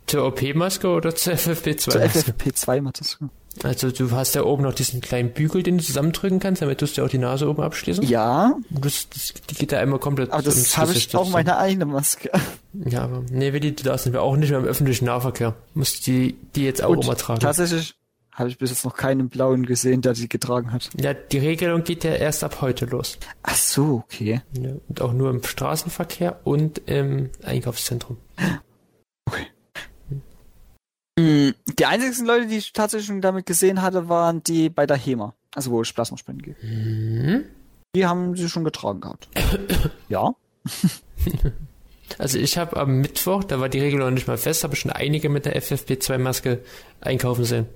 Zur 0.08 0.26
OP-Maske 0.26 0.88
oder 0.90 1.16
zur 1.16 1.38
Zur 1.38 1.54
FFP2-Maske? 1.54 2.32
FFP2-Maske. 2.32 3.30
Also 3.64 3.92
du 3.92 4.12
hast 4.12 4.34
ja 4.36 4.44
oben 4.44 4.64
noch 4.64 4.74
diesen 4.74 5.02
kleinen 5.02 5.32
Bügel, 5.34 5.62
den 5.62 5.78
du 5.78 5.84
zusammendrücken 5.84 6.40
kannst, 6.40 6.62
damit 6.62 6.80
tust 6.80 6.98
du 6.98 7.04
auch 7.04 7.10
die 7.10 7.18
Nase 7.18 7.50
oben 7.50 7.62
abschließen. 7.62 8.04
Ja, 8.06 8.54
Das, 8.70 9.10
das, 9.10 9.34
die 9.50 9.56
geht 9.56 9.72
da 9.74 9.80
einmal 9.80 10.00
komplett 10.00 10.32
aber 10.32 10.42
das 10.42 10.78
habe 10.78 10.94
ich 10.94 11.14
auch 11.16 11.30
meine 11.30 11.58
eigene 11.58 11.86
Maske. 11.86 12.32
Ja, 12.74 13.04
aber 13.04 13.24
nee, 13.30 13.52
Willi, 13.52 13.76
du 13.76 13.84
darfst 13.84 14.08
mehr, 14.08 14.22
auch 14.22 14.38
nicht 14.38 14.50
mehr 14.50 14.60
im 14.60 14.66
öffentlichen 14.66 15.06
Nahverkehr. 15.06 15.56
Musst 15.74 16.08
die, 16.08 16.38
die 16.56 16.64
jetzt 16.64 16.82
auch 16.82 16.92
Und 16.92 17.04
immer 17.04 17.18
tragen. 17.18 17.42
Tatsächlich 17.42 17.96
habe 18.34 18.50
ich 18.50 18.58
bis 18.58 18.70
jetzt 18.70 18.86
noch 18.86 18.96
keinen 18.96 19.30
blauen 19.30 19.66
gesehen, 19.66 20.02
der 20.02 20.14
die 20.14 20.30
getragen 20.30 20.72
hat. 20.72 20.90
Ja, 21.00 21.14
die 21.14 21.38
Regelung 21.40 21.84
geht 21.84 22.04
ja 22.04 22.14
erst 22.14 22.44
ab 22.44 22.62
heute 22.62 22.86
los. 22.86 23.18
Ach 23.44 23.56
so, 23.56 24.04
okay. 24.06 24.42
Ja, 24.58 24.72
und 24.88 25.02
auch 25.02 25.14
nur 25.14 25.30
im 25.30 25.44
Straßenverkehr 25.44 26.40
und 26.46 26.80
im 26.88 27.30
Einkaufszentrum. 27.44 28.18
Mm, 31.20 31.50
Die 31.78 31.86
einzigen 31.86 32.26
Leute, 32.26 32.48
die 32.48 32.58
ich 32.58 32.74
tatsächlich 32.74 33.08
schon 33.08 33.22
damit 33.22 33.46
gesehen 33.46 33.82
hatte, 33.82 34.08
waren 34.10 34.44
die 34.44 34.70
bei 34.70 34.86
der 34.86 34.98
HEMA. 34.98 35.34
Also 35.54 35.72
wo 35.72 35.82
ich 35.82 35.94
Plasmaspenden 35.94 36.44
gehe. 36.44 36.56
Mhm. 36.62 37.44
Die 37.94 38.06
haben 38.06 38.36
sie 38.38 38.48
schon 38.48 38.64
getragen 38.64 39.02
gehabt. 39.02 39.28
ja. 40.10 40.34
Also 42.18 42.38
ich 42.38 42.58
habe 42.58 42.78
am 42.78 43.02
Mittwoch, 43.02 43.44
da 43.44 43.60
war 43.60 43.68
die 43.68 43.80
Regelung 43.80 44.08
noch 44.08 44.14
nicht 44.14 44.28
mal 44.28 44.38
fest, 44.38 44.64
habe 44.64 44.76
schon 44.78 44.92
einige 44.92 45.28
mit 45.28 45.46
der 45.46 45.62
FFP2-Maske 45.62 46.60
einkaufen 47.02 47.44
sehen. 47.44 47.68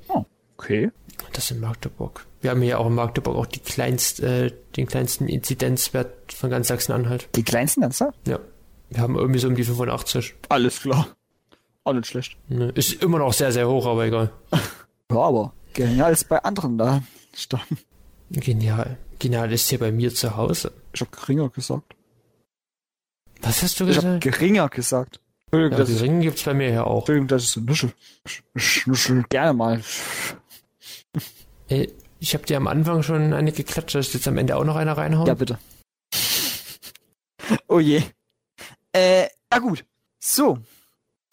Okay. 0.58 0.92
Das 1.34 1.52
in 1.52 1.60
Magdeburg. 1.60 2.26
Wir 2.42 2.52
haben 2.52 2.62
hier 2.62 2.80
auch 2.80 2.88
in 2.88 2.96
Magdeburg 2.96 3.36
auch 3.36 3.46
die 3.46 3.60
kleinst, 3.60 4.20
äh, 4.22 4.52
den 4.76 4.88
kleinsten 4.88 5.28
Inzidenzwert 5.28 6.32
von 6.34 6.50
ganz 6.50 6.68
Sachsen-Anhalt. 6.68 7.30
Die 7.36 7.44
kleinsten 7.44 7.82
ernsthaft? 7.84 8.18
Ja. 8.28 8.40
Wir 8.90 9.00
haben 9.02 9.16
irgendwie 9.16 9.40
so 9.40 9.48
um 9.48 9.56
die 9.56 9.64
85. 9.64 10.36
Alles 10.50 10.82
klar. 10.82 11.08
Auch 11.84 11.94
nicht 11.94 12.08
schlecht. 12.08 12.38
Ne? 12.50 12.70
Ist 12.76 13.02
immer 13.02 13.20
noch 13.20 13.34
sehr, 13.34 13.52
sehr 13.52 13.68
hoch, 13.68 13.86
aber 13.86 14.06
egal. 14.06 14.32
Ja, 15.12 15.18
aber 15.20 15.54
geringer 15.74 16.06
als 16.08 16.24
bei 16.24 16.44
anderen 16.44 16.80
da. 16.80 17.04
Staaten. 17.36 17.78
Genial. 18.32 18.98
Genial 19.20 19.54
ist 19.54 19.70
hier 19.70 19.78
bei 19.78 19.92
mir 19.92 20.12
zu 20.14 20.36
Hause. 20.36 20.72
Ich 20.94 21.02
habe 21.02 21.12
geringer 21.12 21.50
gesagt. 21.50 21.94
Was 23.42 23.62
hast 23.62 23.80
du 23.80 23.86
Ich 23.88 23.98
habe 23.98 24.18
gesagt? 24.18 24.24
geringer 24.40 24.68
gesagt. 24.68 25.20
Entschuldigung, 25.52 25.86
Ja, 25.86 25.94
ich, 25.94 26.02
Ringe 26.02 26.20
gibt's 26.22 26.42
bei 26.44 26.56
mir 26.56 26.70
ja 26.70 26.84
auch. 26.86 27.02
Entschuldigung, 27.02 27.28
dass 27.28 27.44
ich 27.44 27.50
so 27.50 27.62
nuschel. 27.62 27.94
Ich 28.56 28.88
nuschel 28.88 29.24
gerne 29.30 29.54
mal. 29.54 29.82
Ey, 31.68 31.94
ich 32.20 32.34
habe 32.34 32.46
dir 32.46 32.58
am 32.58 32.68
Anfang 32.68 33.04
schon 33.04 33.34
eine 33.34 33.52
geklatscht, 33.52 33.96
ich 33.96 34.14
jetzt 34.14 34.28
am 34.28 34.38
Ende 34.38 34.56
auch 34.56 34.64
noch 34.64 34.76
eine 34.76 34.96
reinhauen? 34.96 35.28
Ja, 35.28 35.34
bitte. 35.34 35.58
Oh 37.68 37.80
je. 37.80 38.02
Äh, 38.92 39.28
na 39.52 39.60
gut. 39.60 39.86
So. 40.20 40.58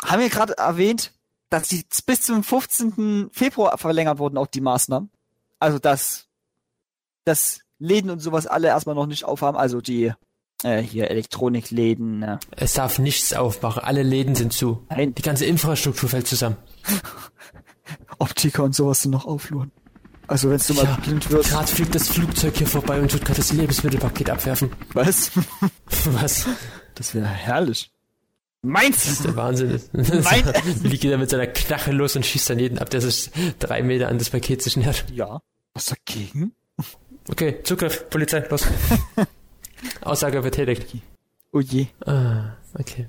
Haben 0.05 0.21
wir 0.21 0.29
gerade 0.29 0.59
erwähnt, 0.59 1.13
dass 1.49 1.69
die 1.69 1.87
bis 2.05 2.23
zum 2.23 2.45
15. 2.45 3.31
Februar 3.33 3.79
verlängert 3.79 4.19
wurden, 4.19 4.37
auch 4.37 4.47
die 4.47 4.61
Maßnahmen. 4.61 5.11
Also, 5.59 5.79
dass, 5.79 6.27
dass 7.25 7.61
Läden 7.79 8.11
und 8.11 8.19
sowas 8.21 8.47
alle 8.47 8.69
erstmal 8.69 8.95
noch 8.95 9.07
nicht 9.07 9.25
aufhaben. 9.25 9.57
Also 9.57 9.81
die, 9.81 10.13
äh, 10.63 10.83
hier 10.83 11.11
Elektronikläden, 11.11 12.19
ne? 12.19 12.41
Es 12.53 12.75
darf 12.75 12.99
nichts 12.99 13.33
aufmachen. 13.33 13.83
Alle 13.83 14.03
Läden 14.03 14.35
sind 14.35 14.53
zu. 14.53 14.87
Nein, 14.91 15.15
Die 15.15 15.23
ganze 15.23 15.45
Infrastruktur 15.47 16.09
fällt 16.09 16.27
zusammen. 16.27 16.57
Optiker 18.19 18.65
und 18.65 18.75
sowas 18.75 19.03
sind 19.03 19.11
noch 19.11 19.27
aufluren. 19.27 19.71
Also, 20.29 20.49
wenn 20.51 20.59
du 20.59 20.75
mal 20.75 20.85
Ja, 20.85 20.97
blind 21.03 21.31
wirst. 21.31 21.51
Gerade 21.51 21.67
fliegt 21.67 21.95
das 21.95 22.09
Flugzeug 22.09 22.57
hier 22.57 22.67
vorbei 22.67 23.01
und 23.01 23.11
tut 23.11 23.25
gerade 23.25 23.39
das 23.39 23.53
Lebensmittelpaket 23.53 24.31
abwerfen. 24.31 24.71
Was? 24.93 25.33
Was? 26.07 26.47
Das 26.95 27.15
wäre 27.15 27.27
herrlich. 27.27 27.91
Meinst 28.63 29.05
Das 29.07 29.13
ist 29.15 29.21
du? 29.21 29.29
der 29.29 29.37
Wahnsinn. 29.37 29.81
Mein- 29.93 30.45
Willi 30.83 30.97
geht 30.99 31.13
da 31.13 31.17
mit 31.19 31.29
seiner 31.29 31.49
Knarre 31.49 31.91
los 31.91 32.15
und 32.15 32.25
schießt 32.25 32.51
dann 32.51 32.61
jeden 32.61 32.79
ab, 32.79 32.89
der 32.91 33.01
sich 33.01 33.31
drei 33.59 33.83
Meter 33.83 34.09
an 34.09 34.19
das 34.19 34.31
Paket 34.31 34.63
sich 34.63 34.77
nähert. 34.77 35.05
Ja. 35.13 35.41
Was 35.75 35.87
dagegen? 35.87 36.53
Okay, 37.29 37.61
Zugriff, 37.65 38.09
Polizei, 38.09 38.47
los. 38.49 38.65
Aussage 40.03 40.41
betätigt. 40.43 40.87
Oh 41.53 41.61
je. 41.61 41.87
Ah, 42.07 42.57
okay. 42.79 43.09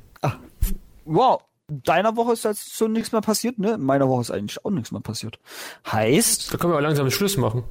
Wow. 1.06 1.42
Deiner 1.84 2.16
Woche 2.16 2.34
ist 2.34 2.44
jetzt 2.46 2.76
so 2.78 2.88
nichts 2.88 3.12
mehr 3.12 3.22
passiert, 3.22 3.58
ne? 3.60 3.78
Meiner 3.78 4.08
Woche 4.10 4.22
ist 4.22 4.32
eigentlich 4.32 4.64
auch 4.66 4.70
nichts 4.72 4.92
mehr 4.92 5.02
passiert. 5.02 5.40
Heißt, 5.92 6.54
Da 6.54 6.58
können 6.58 6.72
wir 6.74 6.78
aber 6.78 6.88
langsam 6.88 7.10
Schluss 7.12 7.38
machen. 7.38 7.64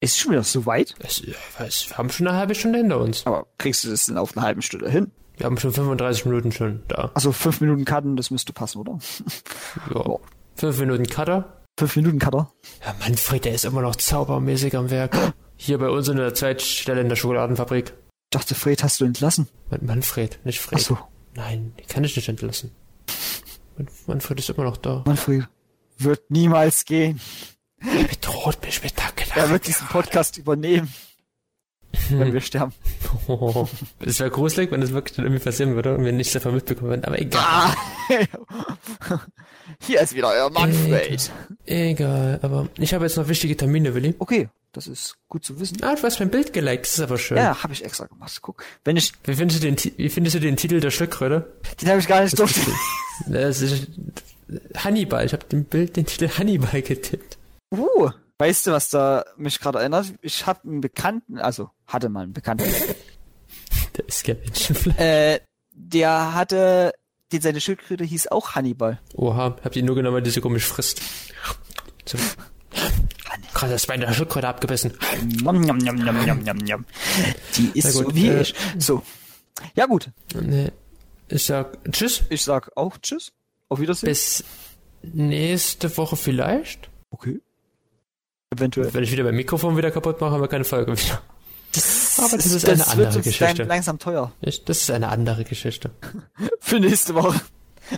ist 0.00 0.18
schon 0.18 0.32
wieder 0.32 0.42
so 0.44 0.66
weit? 0.66 0.94
Es, 1.00 1.22
es, 1.58 1.88
wir 1.90 1.98
haben 1.98 2.10
schon 2.10 2.26
eine 2.28 2.36
halbe 2.36 2.54
Stunde 2.54 2.78
hinter 2.78 2.98
uns. 3.00 3.26
Aber 3.26 3.46
kriegst 3.58 3.84
du 3.84 3.90
das 3.90 4.06
denn 4.06 4.18
auf 4.18 4.36
eine 4.36 4.44
halbe 4.46 4.62
Stunde 4.62 4.90
hin? 4.90 5.10
Wir 5.36 5.46
haben 5.46 5.58
schon 5.58 5.72
35 5.72 6.24
Minuten 6.26 6.50
schon 6.52 6.82
da. 6.88 7.10
Also 7.14 7.30
fünf 7.32 7.60
Minuten 7.60 7.84
Cutten, 7.84 8.16
das 8.16 8.30
müsste 8.30 8.52
passen, 8.52 8.78
oder? 8.78 8.98
Ja. 9.94 10.16
Fünf 10.56 10.78
Minuten 10.80 11.06
Cutter. 11.06 11.62
Fünf 11.78 11.94
Minuten 11.94 12.18
Cutter. 12.18 12.50
Ja, 12.84 12.94
Manfred, 12.98 13.44
der 13.44 13.54
ist 13.54 13.64
immer 13.64 13.82
noch 13.82 13.94
zaubermäßig 13.94 14.76
am 14.76 14.90
Werk. 14.90 15.16
Hier 15.56 15.78
bei 15.78 15.88
uns 15.88 16.08
in 16.08 16.16
der 16.16 16.34
Zweitstelle 16.34 17.00
in 17.00 17.08
der 17.08 17.14
Schokoladenfabrik. 17.16 17.90
Ich 18.32 18.38
dachte, 18.38 18.54
Fred 18.56 18.82
hast 18.82 19.00
du 19.00 19.04
entlassen. 19.04 19.48
Man- 19.70 19.86
Manfred, 19.86 20.40
nicht 20.44 20.60
Fred. 20.60 20.80
Ach 20.80 20.84
so, 20.84 20.98
Nein, 21.34 21.72
die 21.78 21.84
kann 21.84 22.02
ich 22.02 22.16
nicht 22.16 22.28
entlassen. 22.28 22.72
Man- 23.78 23.88
Manfred 24.06 24.38
ist 24.40 24.50
immer 24.50 24.64
noch 24.64 24.76
da. 24.76 25.02
Manfred 25.06 25.44
wird 25.98 26.30
niemals 26.30 26.84
gehen. 26.84 27.20
Er 27.80 28.04
bedroht 28.04 28.58
mich 28.64 28.82
mit 28.82 28.94
der. 28.98 29.04
Er 29.36 29.50
wird 29.50 29.66
diesen 29.68 29.86
Podcast 29.86 30.36
übernehmen, 30.38 30.92
wenn 32.08 32.32
wir 32.32 32.40
sterben. 32.40 32.72
Oh, 33.28 33.68
es 34.00 34.18
wäre 34.18 34.30
gruselig, 34.30 34.72
wenn 34.72 34.80
das 34.80 34.92
wirklich 34.92 35.14
dann 35.16 35.24
irgendwie 35.26 35.44
passieren 35.44 35.74
würde 35.76 35.94
und 35.94 36.04
wir 36.04 36.12
nichts 36.12 36.32
davon 36.32 36.54
mitbekommen 36.54 36.90
würden. 36.90 37.04
Aber 37.04 37.20
egal. 37.20 37.40
Ah. 37.44 37.74
Hier 39.80 40.00
ist 40.00 40.14
wieder 40.14 40.28
euer 40.30 40.50
Manfred. 40.50 41.12
Egal, 41.12 41.57
aber 41.70 42.68
ich 42.78 42.94
habe 42.94 43.04
jetzt 43.04 43.16
noch 43.16 43.28
wichtige 43.28 43.56
Termine, 43.56 43.94
Willi. 43.94 44.14
Okay, 44.18 44.48
das 44.72 44.86
ist 44.86 45.16
gut 45.28 45.44
zu 45.44 45.58
wissen. 45.60 45.78
Ah, 45.82 45.94
du 45.94 46.02
hast 46.02 46.18
mein 46.20 46.30
Bild 46.30 46.52
geliked, 46.52 46.84
das 46.86 46.94
ist 46.94 47.00
aber 47.00 47.18
schön. 47.18 47.36
Ja, 47.36 47.62
habe 47.62 47.72
ich 47.72 47.84
extra 47.84 48.06
gemacht. 48.06 48.38
Guck, 48.42 48.62
wenn 48.84 48.96
ich, 48.96 49.12
Wie 49.24 49.34
findest 49.34 49.62
du 49.62 49.70
den, 49.70 49.92
wie 49.96 50.08
findest 50.08 50.36
du 50.36 50.40
den 50.40 50.56
Titel 50.56 50.80
der 50.80 50.90
Schildkröte? 50.90 51.52
den 51.80 51.88
habe 51.88 52.00
ich 52.00 52.08
gar 52.08 52.22
nicht 52.22 52.38
durch. 52.38 52.54
Das 53.26 53.60
ist 53.60 53.88
Hannibal. 54.76 55.26
Ich 55.26 55.32
habe 55.32 55.44
dem 55.46 55.64
Bild 55.64 55.96
den 55.96 56.06
Titel 56.06 56.28
Hannibal 56.28 56.82
getippt. 56.82 57.36
Uh, 57.74 58.10
weißt 58.38 58.66
du, 58.66 58.70
was 58.72 58.90
da 58.90 59.24
mich 59.36 59.60
gerade 59.60 59.78
erinnert? 59.80 60.06
Ich 60.22 60.46
habe 60.46 60.60
einen 60.68 60.80
Bekannten, 60.80 61.38
also 61.38 61.70
hatte 61.86 62.08
mal 62.08 62.22
einen 62.22 62.32
Bekannten, 62.32 62.64
Der 63.96 64.06
ist 64.08 64.24
kein 64.24 64.38
Menschenfleisch. 64.40 64.98
äh, 64.98 65.40
der 65.72 66.34
hatte, 66.34 66.92
den 67.32 67.40
seine 67.40 67.60
Schildkröte 67.60 68.04
hieß 68.04 68.28
auch 68.28 68.54
Hannibal. 68.54 69.00
Oha, 69.14 69.56
hab 69.62 69.72
die 69.72 69.82
nur 69.82 69.96
genommen, 69.96 70.16
weil 70.16 70.22
die 70.22 70.30
so 70.30 70.40
komisch 70.40 70.64
frisst. 70.64 71.02
So. 72.04 72.18
Gerade 73.54 73.72
das 73.72 73.86
Bein 73.86 74.00
der 74.00 74.12
Schildkröte 74.12 74.48
abgebissen. 74.48 74.92
Nom, 75.42 75.60
nom, 75.60 75.78
nom, 75.78 75.96
nom, 75.96 76.26
nom, 76.26 76.42
nom, 76.42 76.56
nom. 76.56 76.84
Die 77.56 77.70
ist 77.74 77.94
gut, 77.94 78.06
so 78.06 78.14
wie 78.14 78.28
äh, 78.28 78.42
ich. 78.42 78.54
So. 78.78 79.02
Ja 79.74 79.86
gut, 79.86 80.10
Nee. 80.34 80.70
Ich 81.28 81.44
sag 81.44 81.78
Tschüss. 81.92 82.22
ich 82.30 82.42
sag 82.42 82.70
auch 82.76 82.96
Tschüss. 82.98 83.32
Auf 83.68 83.80
Wiedersehen. 83.80 84.08
Bis 84.08 84.44
nächste 85.02 85.94
Woche 85.96 86.16
vielleicht. 86.16 86.88
Okay. 87.10 87.40
Eventuell. 88.50 88.94
Wenn 88.94 89.04
ich 89.04 89.12
wieder 89.12 89.24
mein 89.24 89.36
Mikrofon 89.36 89.76
wieder 89.76 89.90
kaputt 89.90 90.20
mache, 90.20 90.32
haben 90.32 90.40
wir 90.40 90.48
keine 90.48 90.64
Folge 90.64 90.92
wieder. 90.96 91.20
Das, 92.18 92.32
Aber 92.32 92.36
das 92.36 92.46
ist 92.52 92.68
eine 92.68 92.86
andere 92.86 93.22
Geschichte. 93.22 93.62
langsam 93.64 93.98
teuer. 93.98 94.32
Ich, 94.40 94.64
das 94.64 94.82
ist 94.82 94.90
eine 94.90 95.08
andere 95.08 95.44
Geschichte. 95.44 95.90
Für 96.60 96.80
nächste 96.80 97.14
Woche. 97.14 97.40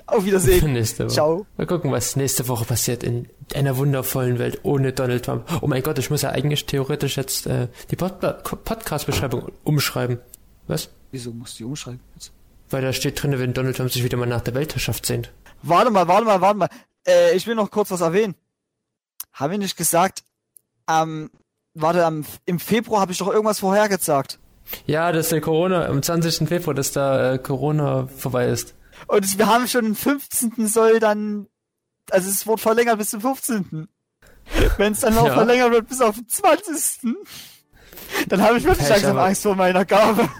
Auf 0.06 0.24
Wiedersehen. 0.24 0.72
nächste 0.74 1.04
Woche. 1.06 1.14
Ciao. 1.14 1.46
Mal 1.56 1.66
gucken, 1.66 1.90
was 1.90 2.16
nächste 2.16 2.46
Woche 2.46 2.64
passiert 2.64 3.02
in 3.02 3.28
einer 3.54 3.76
wundervollen 3.76 4.38
Welt 4.38 4.60
ohne 4.62 4.92
Donald 4.92 5.24
Trump. 5.24 5.46
Oh 5.62 5.66
mein 5.66 5.82
Gott, 5.82 5.98
ich 5.98 6.10
muss 6.10 6.22
ja 6.22 6.30
eigentlich 6.30 6.66
theoretisch 6.66 7.16
jetzt 7.16 7.46
äh, 7.46 7.68
die 7.90 7.96
Pod 7.96 8.20
Podcast-Beschreibung 8.20 9.50
umschreiben. 9.64 10.18
Was? 10.66 10.90
Wieso 11.10 11.32
musst 11.32 11.54
du 11.54 11.58
die 11.58 11.64
umschreiben? 11.64 12.00
Jetzt? 12.14 12.32
Weil 12.68 12.82
da 12.82 12.92
steht 12.92 13.20
drin, 13.20 13.36
wenn 13.38 13.54
Donald 13.54 13.76
Trump 13.76 13.90
sich 13.90 14.04
wieder 14.04 14.16
mal 14.16 14.26
nach 14.26 14.42
der 14.42 14.54
Weltherrschaft 14.54 15.06
sehnt. 15.06 15.32
Warte 15.62 15.90
mal, 15.90 16.06
warte 16.06 16.24
mal, 16.26 16.40
warte 16.40 16.58
mal. 16.58 16.68
Äh, 17.06 17.34
ich 17.34 17.46
will 17.46 17.54
noch 17.54 17.70
kurz 17.70 17.90
was 17.90 18.00
erwähnen. 18.02 18.34
Haben 19.32 19.52
wir 19.52 19.58
nicht 19.58 19.76
gesagt, 19.76 20.22
am, 20.86 21.30
warte, 21.74 22.04
am, 22.04 22.24
im 22.46 22.58
Februar 22.58 23.00
habe 23.00 23.12
ich 23.12 23.18
doch 23.18 23.28
irgendwas 23.28 23.60
vorhergesagt. 23.60 24.38
Ja, 24.86 25.10
dass 25.12 25.30
der 25.30 25.40
Corona, 25.40 25.86
am 25.86 26.02
20. 26.02 26.48
Februar, 26.48 26.74
dass 26.74 26.92
da 26.92 27.32
äh, 27.34 27.38
Corona 27.38 28.06
vorbei 28.16 28.46
ist. 28.48 28.74
Und 29.08 29.38
wir 29.38 29.46
haben 29.46 29.66
schon 29.66 29.84
den 29.84 29.94
15. 29.94 30.68
soll 30.68 31.00
dann, 31.00 31.46
also 32.10 32.28
es 32.28 32.46
wurde 32.46 32.62
verlängert 32.62 32.98
bis 32.98 33.10
zum 33.10 33.20
15. 33.20 33.88
Wenn 34.76 34.92
es 34.92 35.00
dann 35.00 35.14
noch 35.14 35.26
Ja. 35.26 35.34
verlängert 35.34 35.70
wird 35.72 35.88
bis 35.88 36.00
auf 36.00 36.14
den 36.16 36.28
20. 36.28 37.00
Dann 38.28 38.42
habe 38.42 38.58
ich 38.58 38.64
wirklich 38.64 38.86
Pech, 38.86 38.96
langsam 38.96 39.12
aber- 39.16 39.26
Angst 39.26 39.42
vor 39.42 39.54
meiner 39.56 39.84
Gabe. 39.84 40.28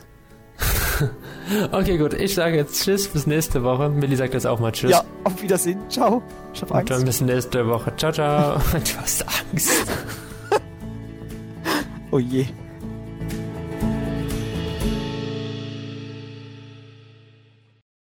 Okay, 1.73 1.99
gut, 1.99 2.15
ich 2.15 2.35
sage 2.35 2.57
jetzt 2.57 2.85
Tschüss, 2.85 3.09
bis 3.09 3.27
nächste 3.27 3.65
Woche. 3.65 3.89
Millie 3.89 4.17
sagt 4.17 4.35
jetzt 4.35 4.47
auch 4.47 4.61
mal 4.61 4.71
Tschüss. 4.71 4.91
Ja, 4.93 5.03
auf 5.25 5.43
Wiedersehen. 5.43 5.81
Ciao. 5.91 6.23
Ich 6.55 6.63
hab 6.63 6.71
Und 6.71 6.89
dann 6.91 6.99
Angst. 6.99 7.07
bis 7.07 7.21
nächste 7.23 7.67
Woche. 7.67 7.93
Ciao, 7.97 8.13
ciao. 8.13 8.61
Du 8.73 9.01
hast 9.01 9.25
Angst. 9.51 9.71
Oh 12.13 12.19
je. 12.19 12.70